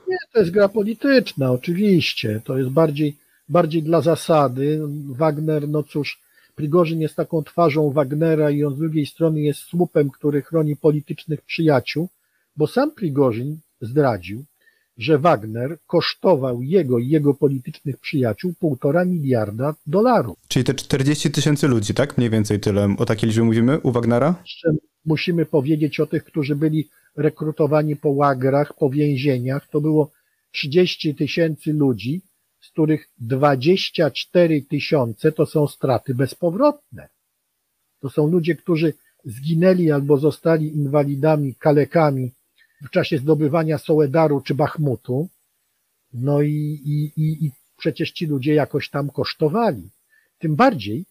[0.08, 2.40] Nie, to jest gra polityczna, oczywiście.
[2.44, 3.16] To jest bardziej,
[3.48, 4.80] bardziej dla zasady.
[5.06, 6.20] Wagner, no cóż,
[6.54, 11.42] Prigorzyn jest taką twarzą Wagnera i on z drugiej strony jest słupem, który chroni politycznych
[11.42, 12.08] przyjaciół,
[12.56, 14.44] bo sam Prigorzyn zdradził,
[14.96, 20.38] że Wagner kosztował jego i jego politycznych przyjaciół półtora miliarda dolarów.
[20.48, 22.18] Czyli te 40 tysięcy ludzi, tak?
[22.18, 22.94] Mniej więcej tyle.
[22.98, 24.34] O takiej liczbie mówimy u Wagnera?
[24.40, 24.72] Jeszcze
[25.04, 29.68] musimy powiedzieć o tych, którzy byli rekrutowani po łagrach, po więzieniach.
[29.68, 30.10] To było
[30.52, 32.22] 30 tysięcy ludzi,
[32.60, 37.08] z których 24 tysiące to są straty bezpowrotne.
[38.00, 42.32] To są ludzie, którzy zginęli albo zostali inwalidami, kalekami
[42.82, 45.28] w czasie zdobywania Sołedaru czy Bachmutu.
[46.12, 49.90] No i, i, i, i przecież ci ludzie jakoś tam kosztowali.
[50.38, 51.04] Tym bardziej,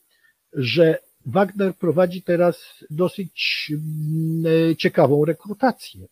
[0.53, 6.07] że Wagner prowadzi teraz dosyć mm, ciekawą rekrutację.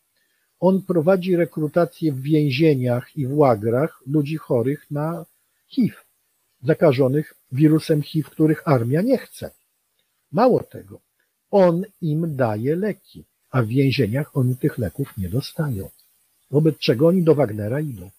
[0.60, 5.26] On prowadzi rekrutację w więzieniach i w łagrach ludzi chorych na
[5.68, 5.96] HIV,
[6.64, 9.52] zakażonych wirusem HIV, których armia nie chce.
[10.32, 11.00] Mało tego,
[11.52, 15.90] on im daje leki a w więzieniach oni tych leków nie dostają.
[16.52, 18.10] Wobec czego oni do Wagnera idą.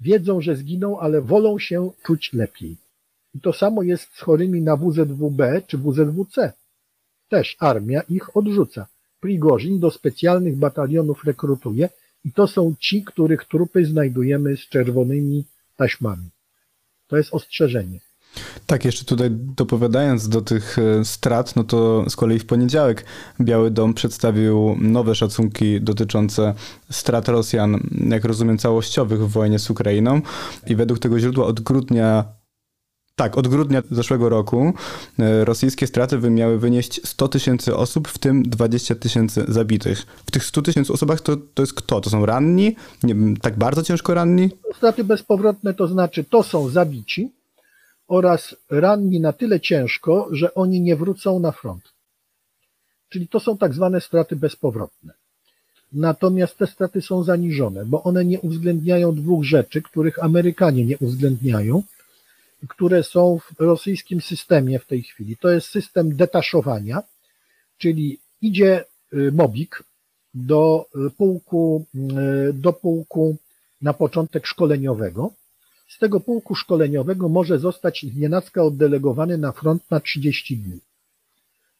[0.00, 2.76] Wiedzą, że zginą, ale wolą się czuć lepiej.
[3.34, 6.52] I to samo jest z chorymi na WZWB czy WZWC.
[7.28, 8.86] Też armia ich odrzuca.
[9.20, 11.88] Prigorzin do specjalnych batalionów rekrutuje
[12.24, 15.44] i to są ci, których trupy znajdujemy z czerwonymi
[15.76, 16.30] taśmami.
[17.06, 18.00] To jest ostrzeżenie.
[18.66, 23.04] Tak, jeszcze tutaj dopowiadając do tych e, strat, no to z kolei w poniedziałek
[23.40, 26.54] Biały Dom przedstawił nowe szacunki dotyczące
[26.90, 30.20] strat Rosjan, jak rozumiem, całościowych w wojnie z Ukrainą
[30.66, 32.24] i według tego źródła od grudnia
[33.16, 34.72] tak, od grudnia zeszłego roku
[35.18, 40.06] e, rosyjskie straty miały wynieść 100 tysięcy osób, w tym 20 tysięcy zabitych.
[40.26, 42.00] W tych 100 tysięcy osobach to, to jest kto?
[42.00, 42.76] To są ranni?
[43.02, 44.50] Nie, tak bardzo ciężko ranni?
[44.76, 47.32] Straty bezpowrotne to znaczy to są zabici,
[48.12, 51.92] oraz ranni na tyle ciężko, że oni nie wrócą na front.
[53.08, 55.12] Czyli to są tak zwane straty bezpowrotne.
[55.92, 61.82] Natomiast te straty są zaniżone, bo one nie uwzględniają dwóch rzeczy, których Amerykanie nie uwzględniają,
[62.68, 65.36] które są w rosyjskim systemie w tej chwili.
[65.36, 67.02] To jest system detaszowania,
[67.78, 69.82] czyli idzie y, mobik
[70.34, 71.86] do y, pułku,
[72.48, 73.36] y, do pułku
[73.82, 75.32] na początek szkoleniowego,
[75.94, 80.80] z tego pułku szkoleniowego może zostać znienacka oddelegowany na front na 30 dni.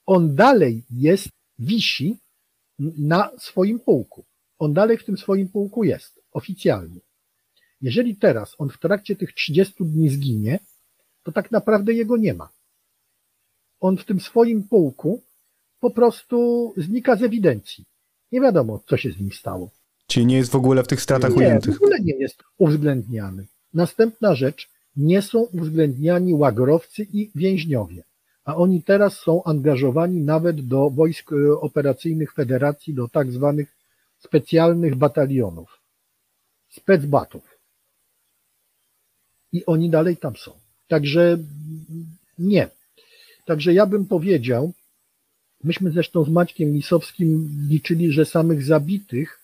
[0.07, 2.17] On dalej jest, wisi
[2.99, 4.25] na swoim pułku.
[4.59, 7.01] On dalej w tym swoim pułku jest, oficjalnie.
[7.81, 10.59] Jeżeli teraz on w trakcie tych 30 dni zginie,
[11.23, 12.49] to tak naprawdę jego nie ma.
[13.81, 15.23] On w tym swoim pułku
[15.81, 17.85] po prostu znika z ewidencji.
[18.33, 19.71] Nie wiadomo, co się z nim stało.
[20.07, 21.75] Czyli nie jest w ogóle w tych stratach nie, ujętych?
[21.75, 23.47] w ogóle nie jest uwzględniany.
[23.75, 28.03] Następna rzecz, nie są uwzględniani łagrowcy i więźniowie,
[28.45, 33.77] a oni teraz są angażowani nawet do wojsk e, operacyjnych federacji, do tak zwanych
[34.19, 35.81] specjalnych batalionów,
[36.69, 37.59] specbatów.
[39.53, 40.53] I oni dalej tam są.
[40.89, 41.39] Także
[42.39, 42.69] nie.
[43.45, 44.73] Także ja bym powiedział,
[45.65, 49.42] myśmy zresztą z Maćkiem Lisowskim liczyli, że samych zabitych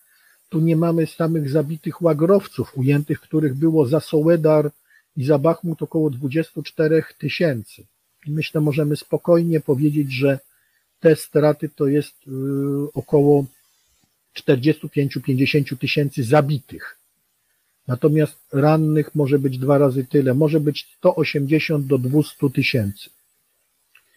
[0.49, 4.71] tu nie mamy samych zabitych łagrowców ujętych, których było za Sołedar
[5.17, 7.87] i za Bachmut około 24 tysięcy.
[8.27, 10.39] Myślę, możemy spokojnie powiedzieć, że
[11.01, 12.31] te straty to jest y,
[12.95, 13.45] około
[14.37, 16.99] 45-50 tysięcy zabitych.
[17.87, 23.11] Natomiast rannych może być dwa razy tyle, może być 180 do 200 tysięcy.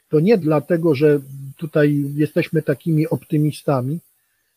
[0.10, 1.20] To nie dlatego, że
[1.58, 4.00] tutaj jesteśmy takimi optymistami,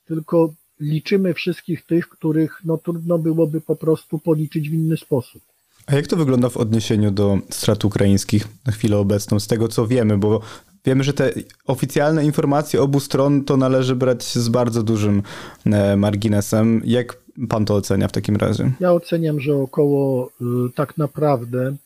[0.07, 0.55] tylko
[0.85, 5.43] liczymy wszystkich tych, których no, trudno byłoby po prostu policzyć w inny sposób.
[5.87, 9.87] A jak to wygląda w odniesieniu do strat ukraińskich na chwilę obecną, z tego co
[9.87, 10.41] wiemy, bo
[10.85, 11.33] wiemy, że te
[11.67, 15.23] oficjalne informacje obu stron to należy brać z bardzo dużym
[15.67, 16.83] e, marginesem.
[16.85, 17.17] Jak
[17.49, 18.73] pan to ocenia w takim razie?
[18.81, 21.77] Ja oceniam, że około y, tak naprawdę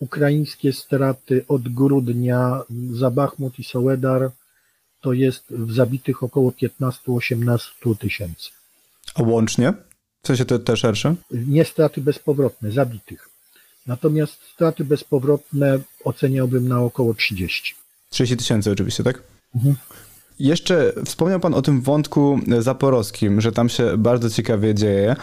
[0.00, 4.30] ukraińskie straty od grudnia za Bachmut i Soledar
[5.02, 8.50] to jest w zabitych około 15-18 tysięcy.
[9.14, 9.72] A łącznie?
[10.22, 11.14] W sensie te, te szersze?
[11.30, 13.28] Nie straty bezpowrotne, zabitych.
[13.86, 17.74] Natomiast straty bezpowrotne oceniałbym na około 30.
[18.10, 19.22] 30 tysięcy oczywiście, tak?
[19.54, 19.76] Mhm.
[20.38, 25.16] Jeszcze wspomniał Pan o tym wątku zaporowskim, że tam się bardzo ciekawie dzieje.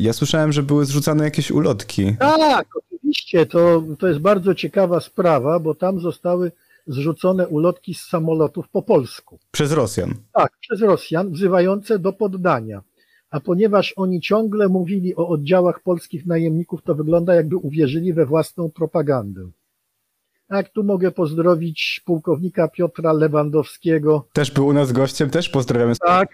[0.00, 2.16] Ja słyszałem, że były zrzucane jakieś ulotki.
[2.18, 3.46] Tak, oczywiście.
[3.46, 6.52] To, to jest bardzo ciekawa sprawa, bo tam zostały
[6.86, 9.38] zrzucone ulotki z samolotów po polsku.
[9.50, 10.14] Przez Rosjan.
[10.34, 12.82] Tak, przez Rosjan, wzywające do poddania.
[13.30, 18.70] A ponieważ oni ciągle mówili o oddziałach polskich najemników, to wygląda jakby uwierzyli we własną
[18.70, 19.50] propagandę.
[20.50, 24.26] Jak tu mogę pozdrowić pułkownika Piotra Lewandowskiego.
[24.32, 25.92] Też był u nas gościem, też pozdrawiamy.
[26.06, 26.28] Tak,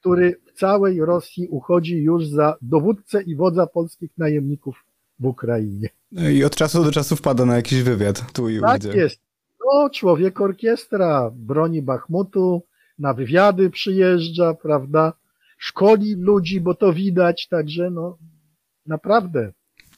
[0.00, 4.84] który w całej Rosji uchodzi już za dowódcę i wodza polskich najemników
[5.18, 5.88] w Ukrainie.
[6.32, 9.20] I od czasu do czasu wpada na jakiś wywiad tu i Tak jest.
[9.66, 12.62] No, człowiek orkiestra, broni Bachmutu,
[12.98, 15.12] na wywiady przyjeżdża, prawda?
[15.58, 18.18] Szkoli ludzi, bo to widać, także no
[18.86, 19.52] naprawdę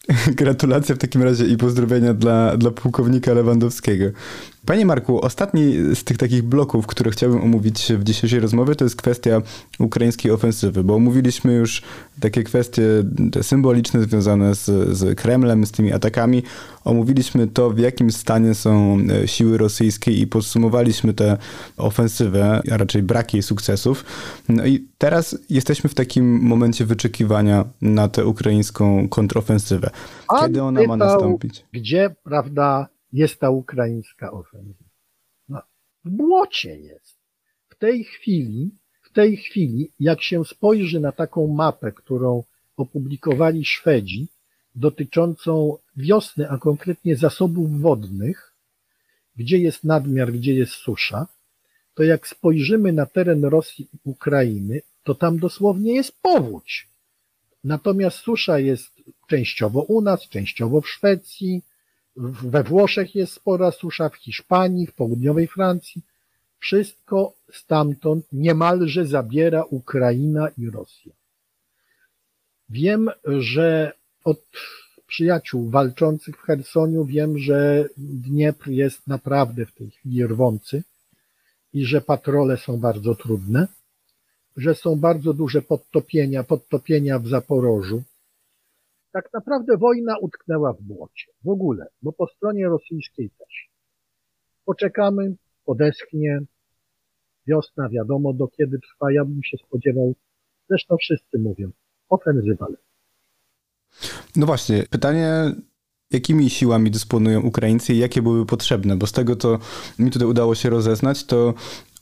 [0.41, 4.05] Gratulacje w takim razie i pozdrowienia dla, dla pułkownika Lewandowskiego.
[4.67, 8.97] Panie Marku, ostatni z tych takich bloków, które chciałbym omówić w dzisiejszej rozmowie, to jest
[8.97, 9.43] kwestia
[9.79, 11.83] ukraińskiej ofensywy, bo omówiliśmy już
[12.21, 12.83] takie kwestie
[13.43, 14.65] symboliczne związane z,
[14.99, 16.43] z Kremlem, z tymi atakami.
[16.85, 21.39] Omówiliśmy to, w jakim stanie są e, siły rosyjskie i podsumowaliśmy tę
[21.77, 24.05] ofensywę, a raczej brak jej sukcesów.
[24.49, 29.91] No i teraz jesteśmy w takim momencie wyczekiwania na tę ukraińską kontrofensywę.
[30.41, 31.65] Kiedy ona ma nastąpić?
[31.73, 34.91] Gdzie, prawda, jest ta ukraińska ofensywa?
[35.49, 35.63] No,
[36.05, 37.19] w błocie jest.
[37.69, 38.71] W tej chwili,
[39.03, 42.45] w tej chwili, jak się spojrzy na taką mapę, którą
[42.77, 44.29] opublikowali Szwedzi,
[44.75, 48.55] dotyczącą wiosny, a konkretnie zasobów wodnych,
[49.37, 51.27] gdzie jest nadmiar, gdzie jest susza,
[51.95, 56.89] to jak spojrzymy na teren Rosji i Ukrainy, to tam dosłownie jest powódź.
[57.65, 61.63] Natomiast susza jest częściowo u nas, częściowo w Szwecji,
[62.17, 66.03] we Włoszech jest spora susza, w Hiszpanii, w południowej Francji.
[66.59, 71.13] Wszystko stamtąd niemalże zabiera Ukraina i Rosja.
[72.69, 73.93] Wiem, że
[74.25, 74.41] od
[75.07, 80.83] przyjaciół walczących w Chersoniu wiem, że Dniepr jest naprawdę w tej chwili rwący
[81.73, 83.69] i że patrole są bardzo trudne,
[84.57, 88.03] że są bardzo duże podtopienia, podtopienia w Zaporożu,
[89.15, 91.27] tak naprawdę wojna utknęła w błocie.
[91.45, 93.69] W ogóle, bo po stronie rosyjskiej też.
[94.65, 95.35] Poczekamy,
[95.65, 96.41] podeschnie.
[97.47, 99.13] Wiosna wiadomo do kiedy trwa.
[99.13, 100.15] Ja bym się spodziewał,
[100.69, 101.71] zresztą wszyscy mówią,
[102.09, 102.67] ofensywa.
[104.37, 105.55] No właśnie, pytanie,
[106.11, 109.59] jakimi siłami dysponują Ukraińcy i jakie byłyby potrzebne, bo z tego, co
[109.99, 111.55] mi tutaj udało się rozeznać, to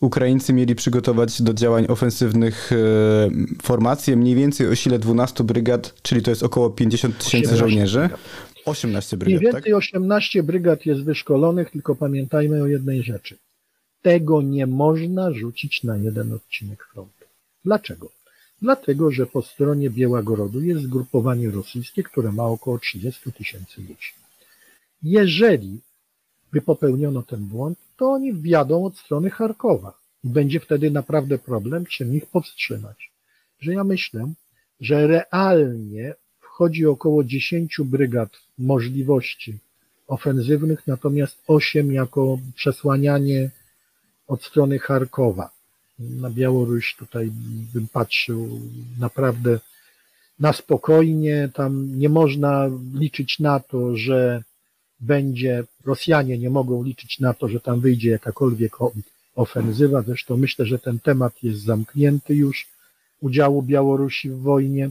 [0.02, 2.76] Ukraińcy mieli przygotować do działań ofensywnych e,
[3.62, 8.08] formacje mniej więcej o sile 12 brygad, czyli to jest około 50 tysięcy żołnierzy.
[8.64, 9.78] 18 brygad, Mniej więcej tak?
[9.78, 13.38] 18 brygad jest wyszkolonych, tylko pamiętajmy o jednej rzeczy.
[14.02, 17.24] Tego nie można rzucić na jeden odcinek frontu.
[17.64, 18.08] Dlaczego?
[18.62, 24.12] Dlatego, że po stronie Białagorodu jest zgrupowanie rosyjskie, które ma około 30 tysięcy ludzi.
[25.02, 25.80] Jeżeli
[26.52, 29.92] by popełniono ten błąd, to oni wjadą od strony Charkowa.
[30.24, 33.12] I będzie wtedy naprawdę problem, czym ich powstrzymać.
[33.60, 34.32] Że ja myślę,
[34.80, 39.58] że realnie wchodzi około 10 brygad możliwości
[40.06, 43.50] ofensywnych, natomiast 8 jako przesłanianie
[44.26, 45.50] od strony Charkowa.
[45.98, 47.30] Na Białoruś tutaj
[47.74, 48.60] bym patrzył
[48.98, 49.60] naprawdę
[50.38, 51.48] na spokojnie.
[51.54, 54.42] Tam nie można liczyć na to, że
[55.02, 58.72] będzie, Rosjanie nie mogą liczyć na to, że tam wyjdzie jakakolwiek
[59.34, 60.02] ofensywa.
[60.02, 62.68] Zresztą myślę, że ten temat jest zamknięty już
[63.20, 64.90] udziału Białorusi w wojnie,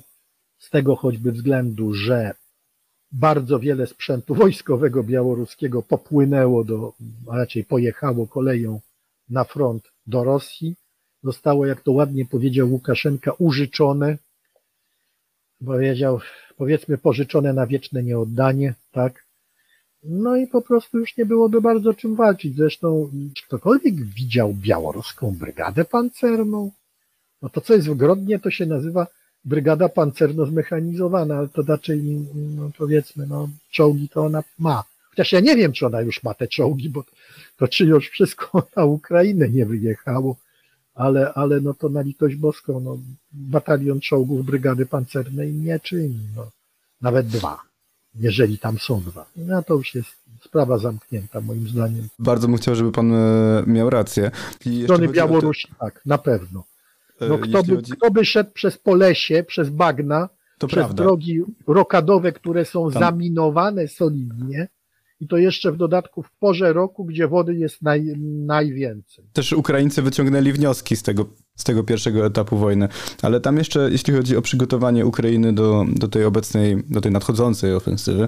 [0.59, 2.33] z tego choćby względu, że
[3.11, 6.93] bardzo wiele sprzętu wojskowego białoruskiego popłynęło do,
[7.27, 8.79] a raczej pojechało koleją
[9.29, 10.75] na front do Rosji.
[11.23, 14.17] Zostało, jak to ładnie powiedział Łukaszenka, użyczone,
[15.65, 16.19] powiedział,
[16.57, 19.25] powiedzmy, pożyczone na wieczne nieoddanie, tak?
[20.03, 22.55] No i po prostu już nie byłoby bardzo czym walczyć.
[22.55, 26.71] Zresztą, czy ktokolwiek widział białoruską brygadę pancerną?
[27.41, 29.07] No to co jest w Grodnie, to się nazywa
[29.45, 32.01] brygada pancerno zmechanizowana, ale to raczej,
[32.55, 34.83] no powiedzmy, no, czołgi to ona ma.
[35.09, 37.03] Chociaż ja nie wiem, czy ona już ma te czołgi, bo
[37.57, 40.35] to czy już wszystko na Ukrainę nie wyjechało,
[40.93, 42.97] ale, ale no to na litość boską, no,
[43.31, 46.51] batalion czołgów brygady pancernej nie czyni, no,
[47.01, 47.61] nawet dwa,
[48.15, 49.25] jeżeli tam są dwa.
[49.35, 50.09] No to już jest
[50.45, 52.07] sprawa zamknięta, moim zdaniem.
[52.19, 54.31] Bardzo bym chciał, żeby pan e, miał rację.
[54.65, 56.63] Z strony Białorusi, tak, na pewno.
[57.19, 57.91] E, no, kto, by, chodzi...
[57.91, 61.03] kto by szedł przez Polesie, przez bagna, to przez prawda.
[61.03, 62.99] drogi rokadowe, które są tam...
[62.99, 64.67] zaminowane solidnie,
[65.21, 68.03] i to jeszcze w dodatku w porze roku, gdzie wody jest naj,
[68.45, 69.25] najwięcej.
[69.33, 71.25] Też Ukraińcy wyciągnęli wnioski z tego,
[71.61, 72.87] z tego pierwszego etapu wojny,
[73.21, 77.75] ale tam jeszcze, jeśli chodzi o przygotowanie Ukrainy do, do tej obecnej, do tej nadchodzącej
[77.75, 78.27] ofensywy,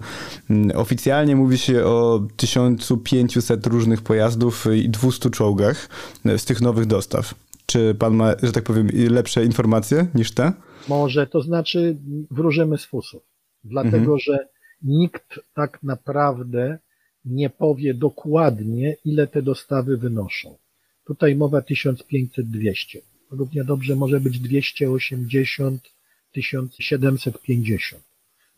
[0.50, 5.90] mm, oficjalnie mówi się o 1500 różnych pojazdów i 200 czołgach
[6.38, 7.34] z tych nowych dostaw.
[7.66, 10.54] Czy pan ma, że tak powiem, lepsze informacje niż te?
[10.88, 11.98] Może, to znaczy
[12.32, 13.24] wróżymy z fusów,
[13.64, 14.20] dlatego mhm.
[14.20, 14.48] że
[14.82, 16.78] nikt tak naprawdę
[17.26, 20.58] nie powie dokładnie, ile te dostawy wynoszą.
[21.06, 22.98] Tutaj mowa 1500-200.
[23.34, 25.90] Równie dobrze może być 280,
[26.32, 28.04] 1750,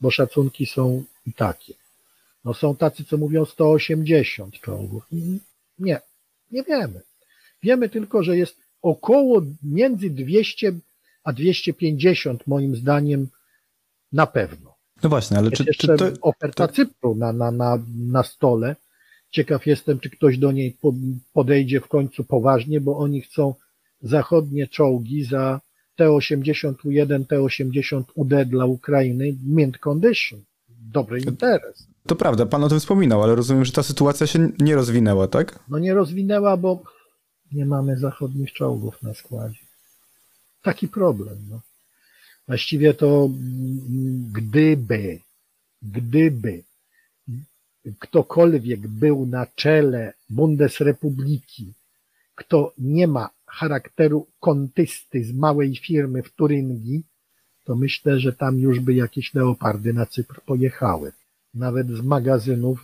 [0.01, 1.73] bo szacunki są i takie.
[2.45, 5.03] No są tacy, co mówią 180 czołgów.
[5.79, 6.01] Nie,
[6.51, 7.01] nie wiemy.
[7.63, 10.71] Wiemy tylko, że jest około między 200
[11.23, 13.27] a 250 moim zdaniem
[14.11, 14.75] na pewno.
[15.03, 16.73] No właśnie, ale jest czy, jeszcze czy to, oferta to...
[16.73, 18.75] Cypru na, na, na, na stole.
[19.29, 20.77] Ciekaw jestem, czy ktoś do niej
[21.33, 23.55] podejdzie w końcu poważnie, bo oni chcą
[24.05, 25.61] zachodnie czołgi za
[25.95, 30.41] T-81, T-80UD dla Ukrainy mint condition.
[30.69, 31.87] Dobry interes.
[32.07, 35.59] To prawda, pan o tym wspominał, ale rozumiem, że ta sytuacja się nie rozwinęła, tak?
[35.69, 36.83] No nie rozwinęła, bo
[37.51, 39.59] nie mamy zachodnich czołgów na składzie.
[40.61, 41.37] Taki problem.
[41.49, 41.61] No.
[42.47, 43.29] Właściwie to
[44.31, 45.19] gdyby,
[45.81, 46.63] gdyby
[47.99, 51.73] ktokolwiek był na czele Bundesrepubliki,
[52.35, 57.03] kto nie ma charakteru kontysty z małej firmy w Turyngii,
[57.63, 61.11] to myślę, że tam już by jakieś leopardy na Cypr pojechały.
[61.53, 62.83] Nawet z magazynów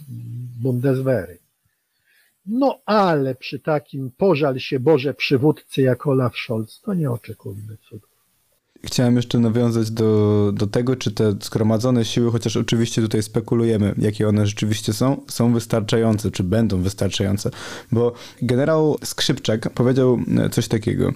[0.61, 1.37] Bundeswehry.
[2.45, 8.10] No ale przy takim pożal się Boże przywódcy jak Olaf Scholz, to nie oczekujmy cudu.
[8.85, 14.27] Chciałem jeszcze nawiązać do, do tego, czy te zgromadzone siły, chociaż oczywiście tutaj spekulujemy, jakie
[14.27, 17.51] one rzeczywiście są, są wystarczające, czy będą wystarczające.
[17.91, 20.19] Bo generał Skrzypczak powiedział
[20.51, 21.13] coś takiego.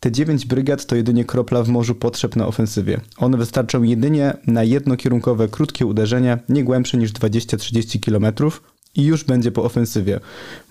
[0.00, 3.00] Te dziewięć brygad to jedynie kropla w morzu potrzeb na ofensywie.
[3.16, 8.50] One wystarczą jedynie na jednokierunkowe, krótkie uderzenia, nie głębsze niż 20-30 km
[8.94, 10.20] i już będzie po ofensywie.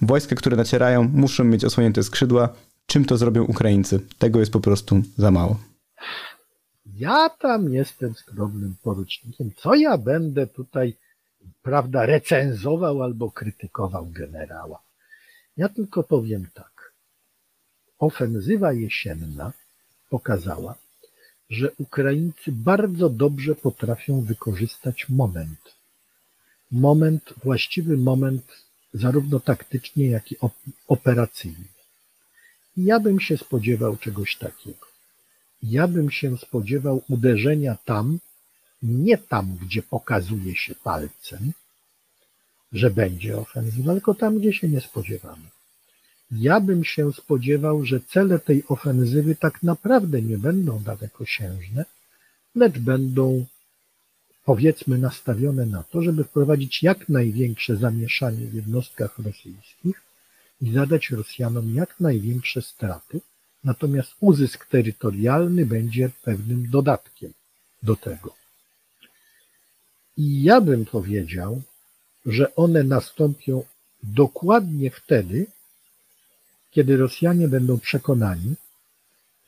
[0.01, 2.49] Wojska, które nacierają, muszą mieć osłonięte skrzydła.
[2.85, 3.99] Czym to zrobią Ukraińcy?
[4.17, 5.57] Tego jest po prostu za mało.
[7.01, 9.51] Ja tam jestem skromnym porucznikiem.
[9.57, 10.97] Co ja będę tutaj,
[11.61, 14.79] prawda, recenzował albo krytykował generała?
[15.57, 16.93] Ja tylko powiem tak.
[17.99, 19.53] Ofensywa jesienna
[20.09, 20.75] pokazała,
[21.49, 25.75] że Ukraińcy bardzo dobrze potrafią wykorzystać moment.
[26.71, 28.45] Moment, właściwy moment,
[28.93, 30.35] zarówno taktycznie, jak i
[30.87, 31.71] operacyjnie.
[32.77, 34.90] Ja bym się spodziewał czegoś takiego
[35.63, 38.19] ja bym się spodziewał uderzenia tam,
[38.81, 41.51] nie tam, gdzie pokazuje się palcem,
[42.71, 45.47] że będzie ofensywa, tylko tam, gdzie się nie spodziewamy.
[46.31, 51.85] Ja bym się spodziewał, że cele tej ofensywy tak naprawdę nie będą dalekosiężne,
[52.55, 53.45] lecz będą
[54.45, 60.01] powiedzmy nastawione na to, żeby wprowadzić jak największe zamieszanie w jednostkach rosyjskich
[60.61, 63.21] i zadać Rosjanom jak największe straty,
[63.63, 67.33] Natomiast uzysk terytorialny będzie pewnym dodatkiem
[67.83, 68.33] do tego.
[70.17, 71.61] I ja bym powiedział,
[72.25, 73.63] że one nastąpią
[74.03, 75.45] dokładnie wtedy,
[76.71, 78.55] kiedy Rosjanie będą przekonani,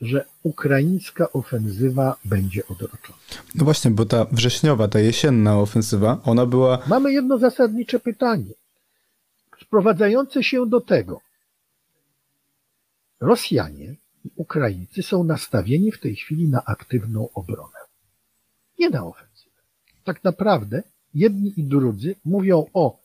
[0.00, 3.18] że ukraińska ofensywa będzie odroczona.
[3.54, 6.82] No właśnie, bo ta wrześniowa, ta jesienna ofensywa, ona była.
[6.86, 8.52] Mamy jedno zasadnicze pytanie,
[9.62, 11.20] sprowadzające się do tego.
[13.20, 13.94] Rosjanie
[14.36, 17.78] Ukraińcy są nastawieni w tej chwili na aktywną obronę,
[18.78, 19.60] nie na ofensywę.
[20.04, 20.82] Tak naprawdę
[21.14, 23.00] jedni i drudzy mówią o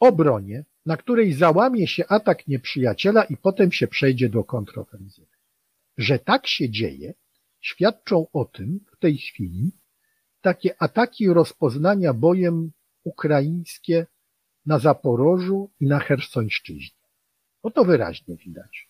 [0.00, 5.36] obronie, na której załamie się atak nieprzyjaciela i potem się przejdzie do kontrofensywy.
[5.98, 7.14] Że tak się dzieje,
[7.60, 9.70] świadczą o tym w tej chwili
[10.40, 12.72] takie ataki rozpoznania bojem
[13.04, 14.06] ukraińskie
[14.66, 17.06] na Zaporożu i na Hersońszczyźnie.
[17.64, 18.85] No to wyraźnie widać.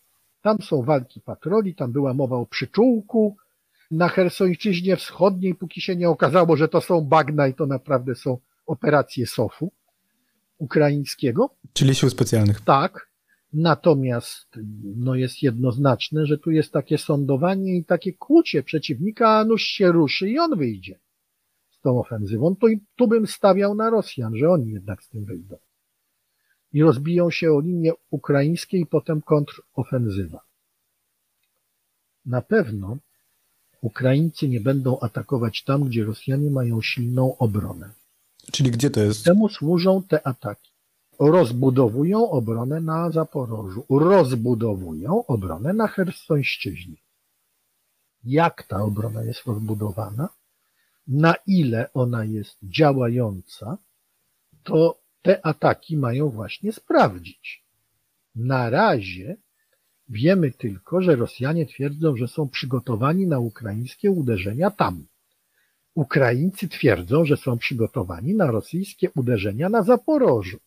[0.47, 3.37] Tam są walki patroli, tam była mowa o przyczółku,
[3.91, 8.39] na Hersończyźnie Wschodniej, póki się nie okazało, że to są bagna i to naprawdę są
[8.67, 9.73] operacje SOF-u
[10.59, 11.51] ukraińskiego.
[11.73, 12.61] Czyli sił specjalnych.
[12.61, 13.11] Tak.
[13.53, 14.49] Natomiast
[14.97, 19.93] no jest jednoznaczne, że tu jest takie sądowanie i takie kłucie przeciwnika, a nuż się
[19.93, 20.99] ruszy i on wyjdzie
[21.71, 22.57] z tą ofensywą.
[22.71, 25.57] I tu bym stawiał na Rosjan, że oni jednak z tym wyjdą.
[26.77, 30.41] I rozbiją się o linię ukraińskie i potem kontrofensywa.
[32.27, 32.97] Na pewno
[33.81, 37.91] Ukraińcy nie będą atakować tam, gdzie Rosjanie mają silną obronę.
[38.53, 39.25] Czyli gdzie to jest?
[39.25, 40.71] Temu służą te ataki.
[41.19, 46.97] Rozbudowują obronę na Zaporożu, rozbudowują obronę na Hersońszczyźnie.
[48.25, 50.29] Jak ta obrona jest rozbudowana,
[51.07, 53.79] na ile ona jest działająca,
[54.63, 57.65] to te ataki mają właśnie sprawdzić.
[58.35, 59.37] Na razie
[60.09, 65.07] wiemy tylko, że Rosjanie twierdzą, że są przygotowani na ukraińskie uderzenia tam.
[65.95, 70.59] Ukraińcy twierdzą, że są przygotowani na rosyjskie uderzenia na Zaporożu.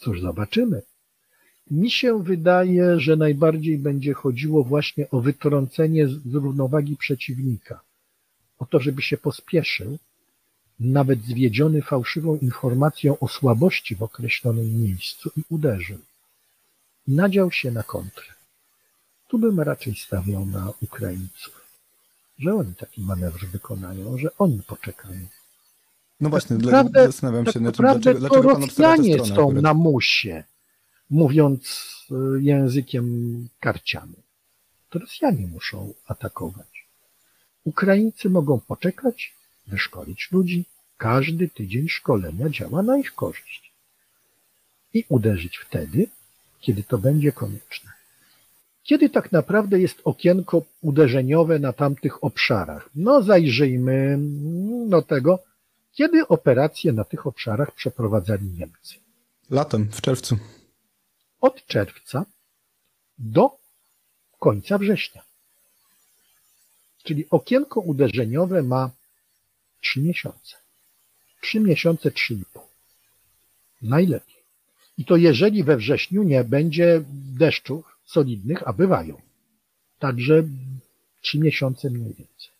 [0.00, 0.82] Cóż, zobaczymy.
[1.70, 7.80] Mi się wydaje, że najbardziej będzie chodziło właśnie o wytrącenie z równowagi przeciwnika.
[8.58, 9.98] O to, żeby się pospieszył,
[10.80, 15.98] nawet zwiedziony fałszywą informacją o słabości w określonym miejscu i uderzył.
[17.08, 18.32] Nadział się na kontrę.
[19.28, 21.60] Tu bym raczej stawiał na Ukraińców
[22.40, 25.20] że oni taki manewr wykonają, że oni poczekają.
[26.20, 29.62] No właśnie, tak naprawdę, zastanawiam się, tak na dlaczego, dlaczego to Rosjanie są akurat.
[29.62, 30.44] na musie,
[31.10, 34.22] mówiąc e, językiem karcianym.
[34.90, 36.86] To Rosjanie muszą atakować.
[37.64, 39.34] Ukraińcy mogą poczekać,
[39.66, 40.64] wyszkolić ludzi.
[40.96, 43.72] Każdy tydzień szkolenia działa na ich korzyść.
[44.94, 46.06] I uderzyć wtedy,
[46.60, 47.90] kiedy to będzie konieczne.
[48.82, 52.90] Kiedy tak naprawdę jest okienko uderzeniowe na tamtych obszarach?
[52.94, 54.18] No zajrzyjmy
[54.88, 55.38] do tego,
[55.92, 58.94] kiedy operacje na tych obszarach przeprowadzali Niemcy.
[59.50, 60.38] Latem, w czerwcu.
[61.40, 62.24] Od czerwca
[63.18, 63.50] do
[64.38, 65.22] końca września.
[67.02, 68.90] Czyli okienko uderzeniowe ma
[69.80, 70.56] trzy miesiące.
[71.40, 72.62] Trzy miesiące, trzy i pół.
[73.82, 74.40] Najlepiej.
[74.98, 77.02] I to jeżeli we wrześniu nie będzie
[77.38, 79.20] deszczów, solidnych, a bywają.
[79.98, 80.42] Także
[81.22, 82.50] trzy miesiące mniej więcej.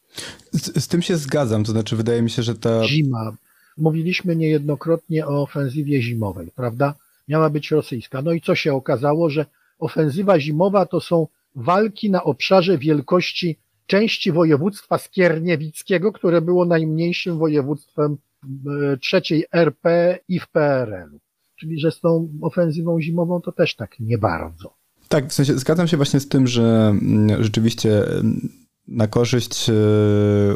[0.53, 2.87] Z, z, tym się zgadzam, to znaczy wydaje mi się, że ta...
[2.87, 3.37] Zima.
[3.77, 6.95] Mówiliśmy niejednokrotnie o ofensywie zimowej, prawda?
[7.29, 8.23] Miała być rosyjska.
[8.23, 9.47] No i co się okazało, że
[9.79, 13.57] ofensywa zimowa to są walki na obszarze wielkości
[13.91, 21.19] części województwa skierniewickiego, które było najmniejszym województwem e, trzeciej RP i w PRL-u.
[21.57, 24.75] Czyli, że z tą ofensywą zimową to też tak nie bardzo.
[25.09, 28.49] Tak, w sensie zgadzam się właśnie z tym, że mm, rzeczywiście mm,
[28.89, 29.73] na korzyść e,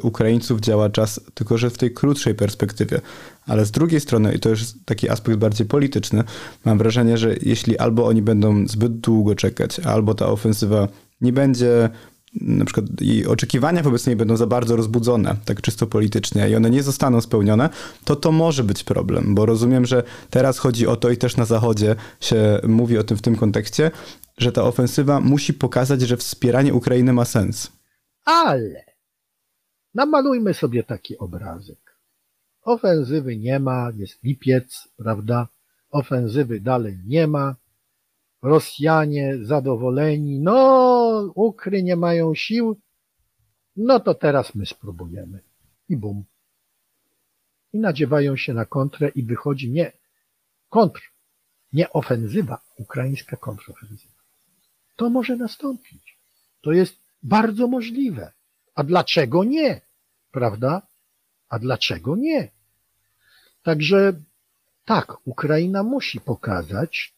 [0.03, 3.01] Ukraińców działa czas, tylko że w tej krótszej perspektywie.
[3.47, 6.25] Ale z drugiej strony, i to już taki aspekt bardziej polityczny,
[6.65, 10.89] mam wrażenie, że jeśli albo oni będą zbyt długo czekać, albo ta ofensywa
[11.21, 11.91] nie będzie
[12.41, 16.71] na przykład i oczekiwania wobec niej będą za bardzo rozbudzone, tak czysto politycznie, i one
[16.71, 17.69] nie zostaną spełnione,
[18.05, 21.45] to to może być problem, bo rozumiem, że teraz chodzi o to i też na
[21.45, 23.91] Zachodzie się mówi o tym w tym kontekście,
[24.39, 27.73] że ta ofensywa musi pokazać, że wspieranie Ukrainy ma sens.
[28.25, 28.85] Ale
[29.95, 31.99] namalujmy sobie taki obrazek.
[32.63, 35.49] Ofensywy nie ma, jest lipiec, prawda?
[35.91, 37.57] Ofensywy dalej nie ma.
[38.45, 42.81] Rosjanie zadowoleni, no, Ukry nie mają sił,
[43.77, 45.41] no to teraz my spróbujemy.
[45.89, 46.25] I bum.
[47.73, 49.93] I nadziewają się na kontrę i wychodzi nie
[50.69, 51.13] kontr,
[51.73, 54.21] nie ofensywa, ukraińska kontrofensywa.
[54.97, 56.19] To może nastąpić.
[56.61, 58.33] To jest bardzo możliwe.
[58.75, 59.81] A dlaczego nie?
[60.31, 60.83] Prawda?
[61.49, 62.51] A dlaczego nie?
[63.63, 64.21] Także
[64.85, 67.14] tak, Ukraina musi pokazać,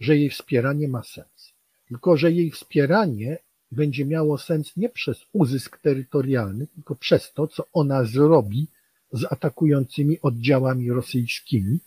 [0.00, 1.52] że jej wspieranie ma sens.
[1.88, 3.38] Tylko, że jej wspieranie
[3.72, 8.66] będzie miało sens nie przez uzysk terytorialny, tylko przez to, co ona zrobi
[9.12, 11.78] z atakującymi oddziałami rosyjskimi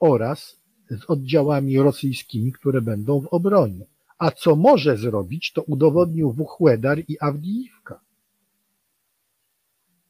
[0.00, 3.86] oraz z oddziałami rosyjskimi, które będą w obronie.
[4.18, 8.00] A co może zrobić, to udowodnił Wuchłedar i Awdijiwka.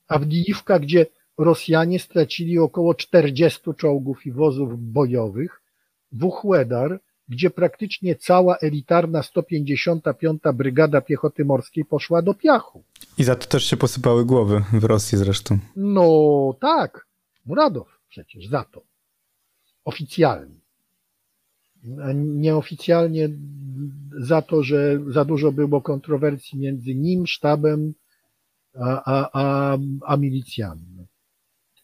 [0.09, 1.07] Awdijiwka, gdzie
[1.39, 5.63] Rosjanie stracili około 40 czołgów i wozów bojowych,
[6.13, 7.01] Wuchłedar,
[7.31, 10.43] gdzie praktycznie cała elitarna 155.
[10.55, 12.83] Brygada Piechoty Morskiej poszła do piachu.
[13.19, 15.59] I za to też się posypały głowy w Rosji zresztą.
[15.77, 17.07] No tak,
[17.47, 18.83] Muradow przecież za to.
[19.85, 20.61] Oficjalnie.
[22.15, 23.29] Nieoficjalnie
[24.19, 27.95] za to, że za dużo było kontrowersji między nim, sztabem
[28.75, 30.83] a, a, a, a milicjami.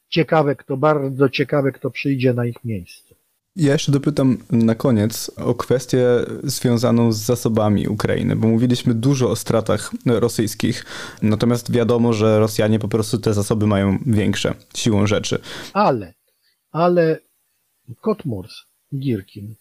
[0.08, 3.15] Ciekawe, kto, bardzo ciekawe, kto przyjdzie na ich miejsce.
[3.56, 6.06] Ja jeszcze dopytam na koniec o kwestię
[6.44, 10.84] związaną z zasobami Ukrainy, bo mówiliśmy dużo o stratach rosyjskich,
[11.22, 15.38] natomiast wiadomo, że Rosjanie po prostu te zasoby mają większe siłą rzeczy.
[15.72, 16.14] Ale,
[16.72, 17.18] ale
[18.00, 18.54] Kotmurs,
[18.94, 19.54] Girkin,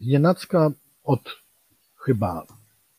[0.00, 0.70] Nienacka
[1.04, 1.36] od
[1.96, 2.46] chyba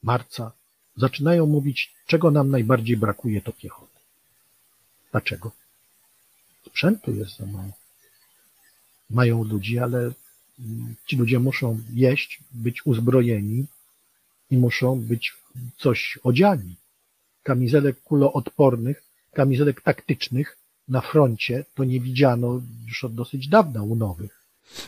[0.03, 0.51] marca
[0.95, 3.99] zaczynają mówić, czego nam najbardziej brakuje, to piechoty.
[5.11, 5.51] Dlaczego?
[6.65, 7.86] Sprzętu jest za mało
[9.10, 10.12] mają ludzi, ale
[11.05, 13.66] ci ludzie muszą jeść, być uzbrojeni
[14.51, 15.34] i muszą być
[15.78, 16.76] coś odziani.
[17.43, 19.03] Kamizelek kuloodpornych,
[19.34, 24.36] kamizelek taktycznych na froncie to nie widziano już od dosyć dawna u nowych.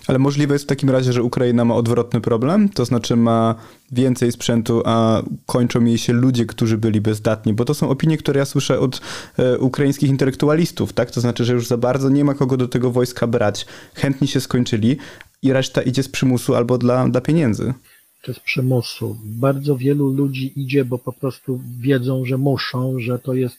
[0.07, 3.55] Ale możliwe jest w takim razie, że Ukraina ma odwrotny problem, to znaczy ma
[3.91, 8.39] więcej sprzętu, a kończą jej się ludzie, którzy byli bezdatni, bo to są opinie, które
[8.39, 9.01] ja słyszę od
[9.37, 11.11] e, ukraińskich intelektualistów, tak?
[11.11, 13.65] To znaczy, że już za bardzo nie ma kogo do tego wojska brać.
[13.93, 14.97] Chętni się skończyli
[15.41, 17.73] i reszta idzie z przymusu albo dla, dla pieniędzy.
[18.21, 19.17] Czy z przymusu.
[19.25, 23.57] Bardzo wielu ludzi idzie, bo po prostu wiedzą, że muszą, że to jest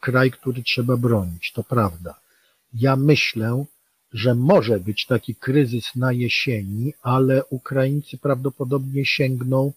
[0.00, 1.52] kraj, który trzeba bronić.
[1.52, 2.14] To prawda.
[2.74, 3.64] Ja myślę,
[4.12, 9.72] że może być taki kryzys na jesieni, ale Ukraińcy prawdopodobnie sięgną,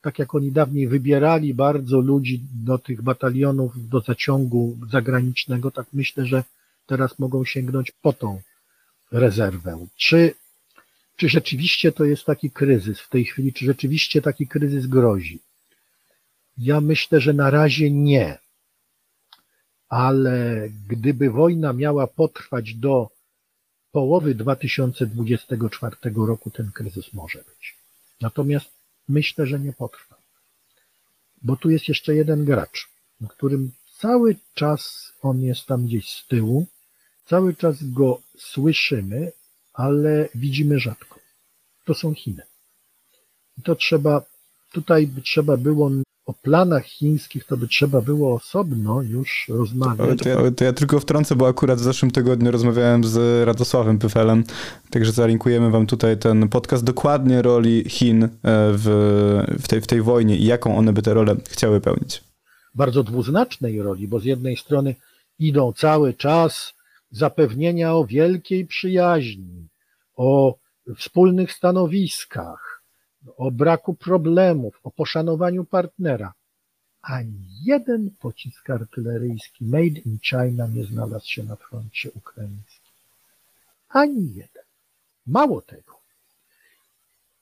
[0.00, 6.26] tak jak oni dawniej wybierali bardzo ludzi do tych batalionów, do zaciągu zagranicznego, tak myślę,
[6.26, 6.44] że
[6.86, 8.40] teraz mogą sięgnąć po tą
[9.12, 9.86] rezerwę.
[9.96, 10.34] Czy,
[11.16, 13.52] czy rzeczywiście to jest taki kryzys w tej chwili?
[13.52, 15.38] Czy rzeczywiście taki kryzys grozi?
[16.58, 18.38] Ja myślę, że na razie nie.
[19.88, 23.10] Ale gdyby wojna miała potrwać do
[23.98, 27.76] połowy 2024 roku ten kryzys może być.
[28.20, 28.70] Natomiast
[29.08, 30.16] myślę, że nie potrwa.
[31.42, 32.88] Bo tu jest jeszcze jeden gracz,
[33.28, 36.66] którym cały czas on jest tam gdzieś z tyłu,
[37.26, 39.32] cały czas go słyszymy,
[39.74, 41.20] ale widzimy rzadko.
[41.84, 42.42] To są Chiny.
[43.58, 44.22] I to trzeba,
[44.72, 45.90] tutaj trzeba było
[46.28, 50.18] o planach chińskich to by trzeba było osobno już rozmawiać.
[50.18, 54.44] To ja, to ja, tylko wtrącę, bo akurat w zeszłym tygodniu rozmawiałem z Radosławem Pyfelem,
[54.90, 58.86] także zalinkujemy wam tutaj ten podcast dokładnie roli Chin e, w,
[59.62, 62.24] w, tej, w tej wojnie i jaką one by tę rolę chciały pełnić.
[62.74, 64.94] Bardzo dwuznacznej roli, bo z jednej strony
[65.38, 66.74] idą cały czas
[67.10, 69.68] zapewnienia o wielkiej przyjaźni,
[70.16, 70.58] o
[70.96, 72.67] wspólnych stanowiskach,
[73.36, 76.32] o braku problemów, o poszanowaniu partnera.
[77.02, 82.92] Ani jeden pocisk artyleryjski made in China nie znalazł się na froncie ukraińskim.
[83.88, 84.62] Ani jeden.
[85.26, 85.98] Mało tego.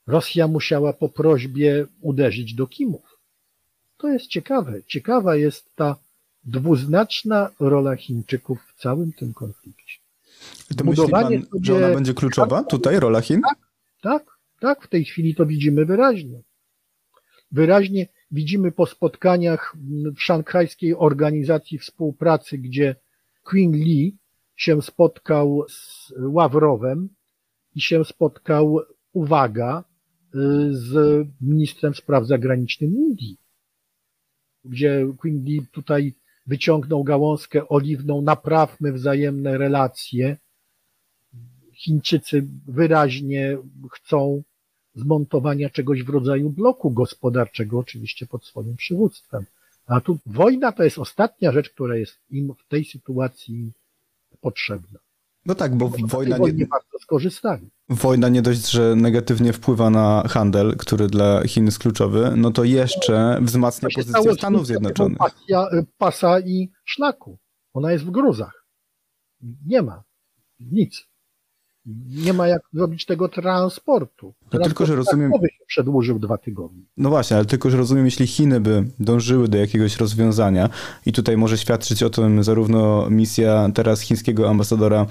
[0.07, 3.17] Rosja musiała po prośbie uderzyć do Kimów.
[3.99, 4.83] To jest ciekawe.
[4.87, 5.97] Ciekawa jest ta
[6.45, 9.99] dwuznaczna rola Chińczyków w całym tym konflikcie.
[10.77, 11.43] To myśli pan, sobie...
[11.63, 13.41] że ona będzie kluczowa tutaj, rola Chin?
[13.41, 13.59] Tak,
[14.03, 14.36] tak.
[14.61, 16.43] Tak, w tej chwili to widzimy wyraźnie.
[17.51, 19.77] Wyraźnie widzimy po spotkaniach
[20.17, 22.97] w szanghajskiej organizacji współpracy, gdzie
[23.45, 24.17] Queen Lee
[24.57, 27.09] się spotkał z Ławrowem
[27.75, 28.79] i się spotkał,
[29.13, 29.85] uwaga,
[30.71, 33.37] z ministrem spraw zagranicznych Indii,
[34.65, 36.15] gdzie Queen Lee tutaj
[36.47, 40.37] wyciągnął gałązkę oliwną, naprawmy wzajemne relacje,
[41.77, 43.59] Chińczycy wyraźnie
[43.93, 44.43] chcą
[44.95, 49.45] zmontowania czegoś w rodzaju bloku gospodarczego, oczywiście pod swoim przywództwem.
[49.87, 53.73] A tu wojna to jest ostatnia rzecz, która jest im w tej sytuacji
[54.41, 54.99] potrzebna.
[55.47, 57.71] No tak, bo wojna nie, bardzo skorzystali.
[57.89, 62.65] Wojna nie dość, że negatywnie wpływa na handel, który dla Chin jest kluczowy, no to
[62.65, 65.19] jeszcze wzmacnia pozycję Stanów Zjednoczonych.
[65.19, 65.67] Pasja,
[65.99, 67.39] pasa i szlaku.
[67.75, 68.67] Ona jest w gruzach.
[69.67, 70.03] Nie ma.
[70.61, 71.07] Nic.
[72.09, 74.35] Nie ma jak zrobić tego transportu.
[74.53, 75.33] No tylko, że rozumiem.
[75.33, 76.83] się przedłużył dwa tygodnie.
[76.97, 80.69] No właśnie, ale tylko, że rozumiem, jeśli Chiny by dążyły do jakiegoś rozwiązania,
[81.07, 85.07] i tutaj może świadczyć o tym zarówno misja teraz chińskiego ambasadora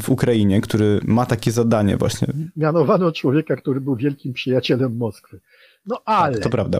[0.00, 2.28] w Ukrainie, który ma takie zadanie właśnie.
[2.56, 5.40] Mianowano człowieka, który był wielkim przyjacielem Moskwy.
[5.86, 6.34] No ale.
[6.34, 6.78] Tak, to prawda.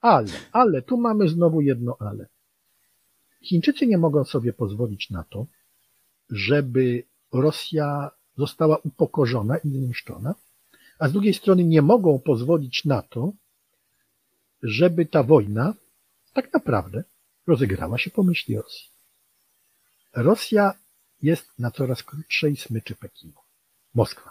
[0.00, 2.26] Ale, ale, tu mamy znowu jedno ale.
[3.42, 5.46] Chińczycy nie mogą sobie pozwolić na to,
[6.30, 7.02] żeby
[7.32, 10.34] Rosja została upokorzona i zniszczona,
[10.98, 13.32] a z drugiej strony nie mogą pozwolić na to,
[14.62, 15.74] żeby ta wojna
[16.32, 17.04] tak naprawdę
[17.46, 18.88] rozegrała się po myśli Rosji.
[20.14, 20.74] Rosja
[21.22, 23.40] jest na coraz krótszej smyczy Pekinu.
[23.94, 24.30] Moskwa.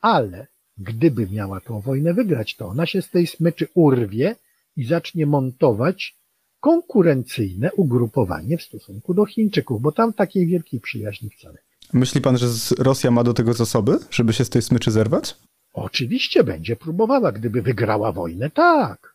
[0.00, 0.46] Ale
[0.78, 4.36] gdyby miała tą wojnę wygrać, to ona się z tej smyczy urwie
[4.76, 6.16] i zacznie montować
[6.60, 11.58] konkurencyjne ugrupowanie w stosunku do Chińczyków, bo tam takiej wielkiej przyjaźni wcale.
[11.92, 12.46] Myśli pan, że
[12.78, 15.36] Rosja ma do tego zasoby, żeby się z tej smyczy zerwać?
[15.72, 19.12] Oczywiście będzie próbowała, gdyby wygrała wojnę, tak.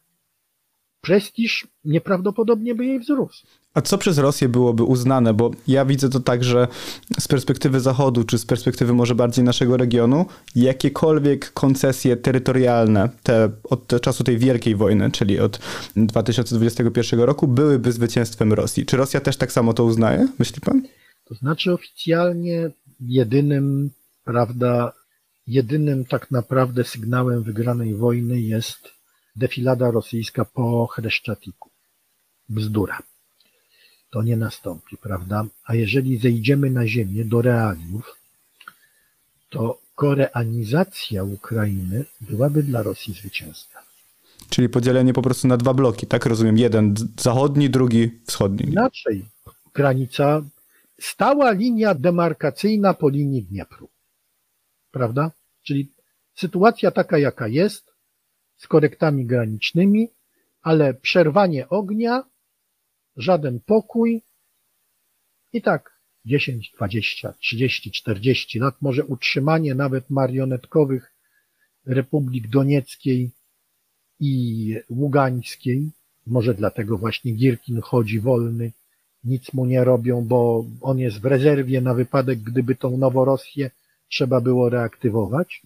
[1.02, 3.48] Prestiż nieprawdopodobnie by jej wzrósł.
[3.74, 5.34] A co przez Rosję byłoby uznane?
[5.34, 6.68] Bo ja widzę to tak, że
[7.20, 10.26] z perspektywy Zachodu, czy z perspektywy może bardziej naszego regionu,
[10.56, 15.60] jakiekolwiek koncesje terytorialne te, od czasu tej wielkiej wojny, czyli od
[15.96, 18.86] 2021 roku, byłyby zwycięstwem Rosji.
[18.86, 20.82] Czy Rosja też tak samo to uznaje, myśli pan?
[21.28, 22.70] To znaczy oficjalnie
[23.00, 23.90] jedynym,
[24.24, 24.94] prawda,
[25.48, 28.90] jedynym tak naprawdę sygnałem wygranej wojny jest
[29.36, 31.70] defilada rosyjska po Chreszczatiku.
[32.50, 33.02] Bzdura
[34.10, 35.46] to nie nastąpi, prawda?
[35.66, 38.18] A jeżeli zejdziemy na ziemię do realiów,
[39.50, 43.82] to koreanizacja Ukrainy byłaby dla Rosji zwycięstwem.
[44.50, 46.58] Czyli podzielenie po prostu na dwa bloki, tak rozumiem?
[46.58, 48.66] Jeden zachodni, drugi wschodni.
[48.72, 49.26] Inaczej.
[49.74, 50.42] Granica,
[51.02, 53.90] stała linia demarkacyjna po linii Dniepru.
[54.92, 55.32] Prawda?
[55.64, 55.92] Czyli
[56.36, 57.94] sytuacja taka, jaka jest,
[58.58, 60.10] z korektami granicznymi,
[60.62, 62.24] ale przerwanie ognia
[63.18, 64.22] żaden pokój
[65.54, 71.14] i tak 10, 20, 30, 40 lat, może utrzymanie nawet marionetkowych
[71.86, 73.32] Republik Donieckiej
[74.20, 75.92] i Ługańskiej,
[76.26, 78.72] może dlatego właśnie Girkin chodzi wolny,
[79.28, 83.72] nic mu nie robią, bo on jest w rezerwie na wypadek, gdyby tą Noworosję
[84.10, 85.62] trzeba było reaktywować,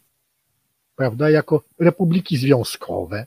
[0.95, 3.26] prawda, jako republiki związkowe,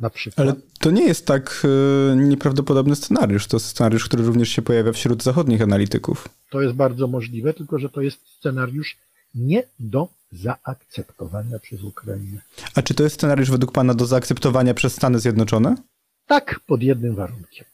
[0.00, 0.48] na przykład.
[0.48, 1.66] Ale to nie jest tak
[2.12, 3.46] e, nieprawdopodobny scenariusz.
[3.46, 6.28] To scenariusz, który również się pojawia wśród zachodnich analityków.
[6.50, 8.98] To jest bardzo możliwe, tylko że to jest scenariusz
[9.34, 12.40] nie do zaakceptowania przez Ukrainę.
[12.74, 15.76] A czy to jest scenariusz według Pana do zaakceptowania przez Stany Zjednoczone?
[16.26, 17.64] Tak, pod jednym warunkiem.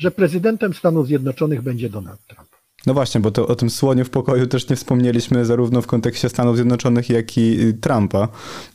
[0.00, 2.48] Że prezydentem Stanów Zjednoczonych będzie Donald Trump.
[2.86, 6.28] No właśnie, bo to o tym słoniu w pokoju też nie wspomnieliśmy zarówno w kontekście
[6.28, 8.28] Stanów Zjednoczonych, jak i Trumpa,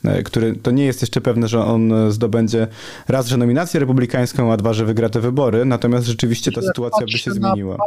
[0.04, 2.66] e, który to nie jest jeszcze pewne, że on zdobędzie
[3.08, 7.18] raz, że nominację republikańską, a dwa, że wygra te wybory, natomiast rzeczywiście ta sytuacja by
[7.18, 7.76] się zmieniła.
[7.76, 7.84] Na,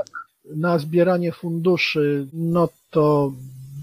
[0.56, 3.34] na zbieranie funduszy, no to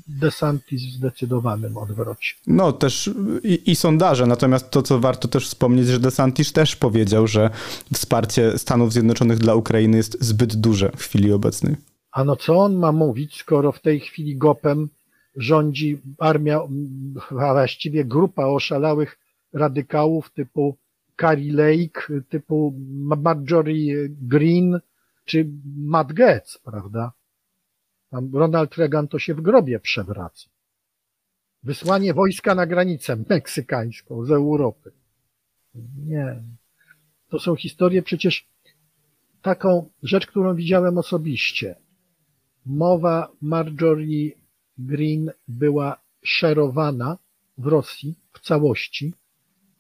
[0.09, 2.35] DeSantis w zdecydowanym odwrocie.
[2.47, 3.11] No też
[3.43, 7.51] i, i, sondaże, natomiast to, co warto też wspomnieć, że DeSantis też powiedział, że
[7.95, 11.77] wsparcie Stanów Zjednoczonych dla Ukrainy jest zbyt duże w chwili obecnej.
[12.13, 14.89] A no co on ma mówić, skoro w tej chwili GOPem
[15.37, 16.61] rządzi armia,
[17.31, 19.19] a właściwie grupa oszalałych
[19.53, 20.77] radykałów typu
[21.21, 24.81] Carrie Lake, typu Marjorie Green
[25.25, 27.13] czy Matt Gaetz, prawda?
[28.11, 30.49] Tam Ronald Reagan to się w grobie przewraca.
[31.63, 34.93] Wysłanie wojska na granicę meksykańską z Europy.
[35.97, 36.43] Nie.
[37.29, 38.49] To są historie przecież
[39.43, 41.77] taką rzecz, którą widziałem osobiście
[42.67, 44.31] mowa Marjorie
[44.79, 47.19] Green była szerowana
[47.59, 49.15] w Rosji w całości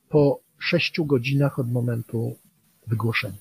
[0.08, 2.36] po sześciu godzinach od momentu
[2.86, 3.38] wygłoszenia.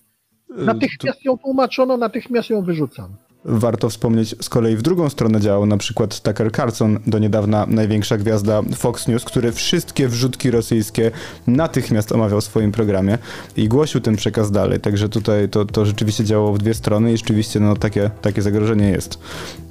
[0.59, 3.17] Y, natychmiast ją tłumaczono, natychmiast ją wyrzucano.
[3.47, 8.17] Warto wspomnieć z kolei w drugą stronę działał na przykład Tucker Carlson, do niedawna największa
[8.17, 11.11] gwiazda Fox News, który wszystkie wrzutki rosyjskie
[11.47, 13.17] natychmiast omawiał w swoim programie
[13.57, 14.79] i głosił ten przekaz dalej.
[14.79, 18.89] Także tutaj to, to rzeczywiście działało w dwie strony i rzeczywiście no, takie, takie zagrożenie
[18.89, 19.19] jest.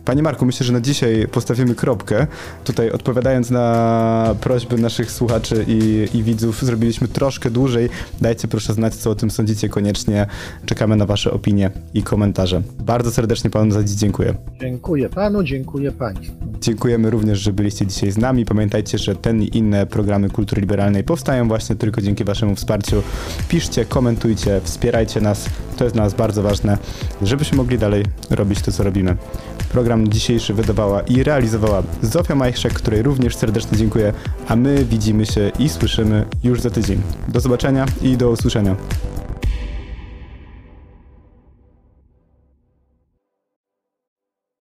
[0.05, 2.27] Panie Marku, myślę, że na dzisiaj postawimy kropkę.
[2.65, 7.89] Tutaj odpowiadając na prośby naszych słuchaczy i, i widzów, zrobiliśmy troszkę dłużej.
[8.21, 10.27] Dajcie proszę znać, co o tym sądzicie koniecznie.
[10.67, 12.63] Czekamy na Wasze opinie i komentarze.
[12.79, 14.35] Bardzo serdecznie Panu za dziś dziękuję.
[14.61, 16.33] Dziękuję Panu, dziękuję Państwu.
[16.61, 18.45] Dziękujemy również, że byliście dzisiaj z nami.
[18.45, 23.03] Pamiętajcie, że ten i inne programy kultury liberalnej powstają właśnie tylko dzięki Waszemu wsparciu.
[23.49, 25.49] Piszcie, komentujcie, wspierajcie nas.
[25.77, 26.79] To jest dla nas bardzo ważne,
[27.23, 29.17] żebyśmy mogli dalej robić to, co robimy.
[29.75, 34.13] Program dzisiejszy wydawała i realizowała Zofia Majchrzak, której również serdecznie dziękuję,
[34.49, 37.01] a my widzimy się i słyszymy już za tydzień.
[37.29, 38.77] Do zobaczenia i do usłyszenia.